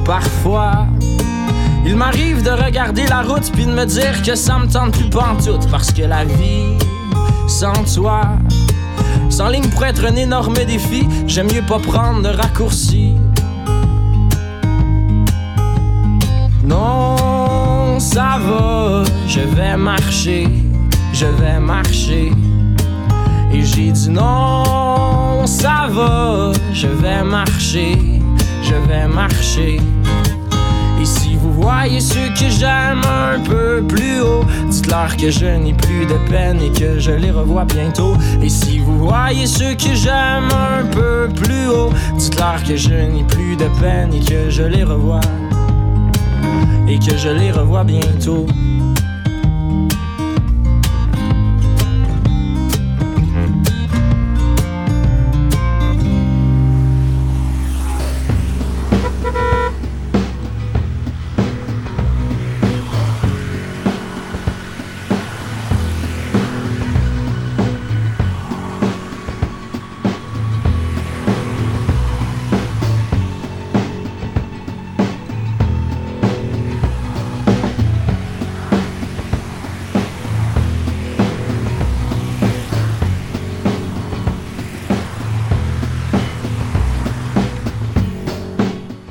Parfois, 0.05 0.87
il 1.85 1.95
m'arrive 1.95 2.43
de 2.43 2.51
regarder 2.51 3.05
la 3.07 3.21
route 3.21 3.51
puis 3.51 3.65
de 3.65 3.71
me 3.71 3.85
dire 3.85 4.21
que 4.21 4.35
ça 4.35 4.59
me 4.59 4.67
tente 4.67 4.91
plus 4.91 5.09
pantoute 5.09 5.69
parce 5.69 5.91
que 5.91 6.03
la 6.03 6.25
vie, 6.25 6.77
sans 7.47 7.73
toi, 7.93 8.21
sans 9.29 9.49
ligne 9.49 9.67
pourrait 9.69 9.89
être 9.89 10.05
un 10.05 10.15
énorme 10.15 10.53
défi. 10.65 11.07
J'aime 11.27 11.47
mieux 11.51 11.61
pas 11.61 11.79
prendre 11.79 12.21
de 12.21 12.29
raccourci. 12.29 13.13
Non, 16.63 17.99
ça 17.99 18.37
va, 18.39 19.03
je 19.27 19.41
vais 19.41 19.75
marcher, 19.75 20.47
je 21.13 21.25
vais 21.25 21.59
marcher. 21.59 22.31
Et 23.51 23.61
j'ai 23.61 23.91
dit 23.91 24.09
non, 24.09 25.45
ça 25.45 25.87
va, 25.89 26.51
je 26.73 26.87
vais 26.87 27.23
marcher, 27.23 27.97
je 28.73 28.87
vais 28.87 29.07
marcher. 29.07 29.77
Et 31.01 31.05
si 31.05 31.35
vous 31.35 31.51
voyez 31.51 31.99
ceux 31.99 32.29
que 32.29 32.49
j'aime 32.49 33.01
un 33.05 33.39
peu 33.39 33.83
plus 33.87 34.21
haut, 34.21 34.45
dites-leur 34.69 35.15
que 35.17 35.29
je 35.29 35.45
n'ai 35.45 35.73
plus 35.73 36.05
de 36.05 36.17
peine 36.29 36.59
et 36.61 36.71
que 36.71 36.99
je 36.99 37.11
les 37.11 37.31
revois 37.31 37.65
bientôt. 37.65 38.15
Et 38.41 38.49
si 38.49 38.79
vous 38.79 38.97
voyez 39.07 39.45
ceux 39.45 39.75
que 39.75 39.93
j'aime 39.93 40.49
un 40.51 40.85
peu 40.85 41.29
plus 41.35 41.67
haut, 41.67 41.91
dites-leur 42.17 42.63
que 42.63 42.75
je 42.75 42.93
n'ai 42.93 43.23
plus 43.23 43.55
de 43.55 43.67
peine 43.79 44.13
et 44.13 44.19
que 44.19 44.49
je 44.49 44.63
les 44.63 44.83
revois. 44.83 45.21
Et 46.87 46.99
que 46.99 47.17
je 47.17 47.29
les 47.29 47.51
revois 47.51 47.83
bientôt. 47.83 48.45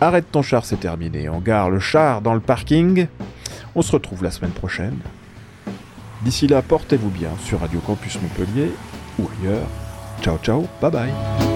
Arrête 0.02 0.32
ton 0.32 0.42
char, 0.42 0.64
c'est 0.64 0.80
terminé. 0.80 1.28
On 1.28 1.38
gare 1.38 1.70
le 1.70 1.78
char 1.78 2.22
dans 2.22 2.34
le 2.34 2.40
parking. 2.40 3.06
On 3.76 3.82
se 3.82 3.92
retrouve 3.92 4.24
la 4.24 4.32
semaine 4.32 4.50
prochaine. 4.50 4.98
D'ici 6.22 6.48
là, 6.48 6.60
portez-vous 6.60 7.10
bien 7.10 7.30
sur 7.44 7.60
Radio 7.60 7.78
Campus 7.78 8.18
Montpellier 8.20 8.72
ou 9.20 9.28
ailleurs. 9.38 9.68
Ciao 10.20 10.38
ciao, 10.38 10.66
bye 10.80 10.90
bye. 10.90 11.51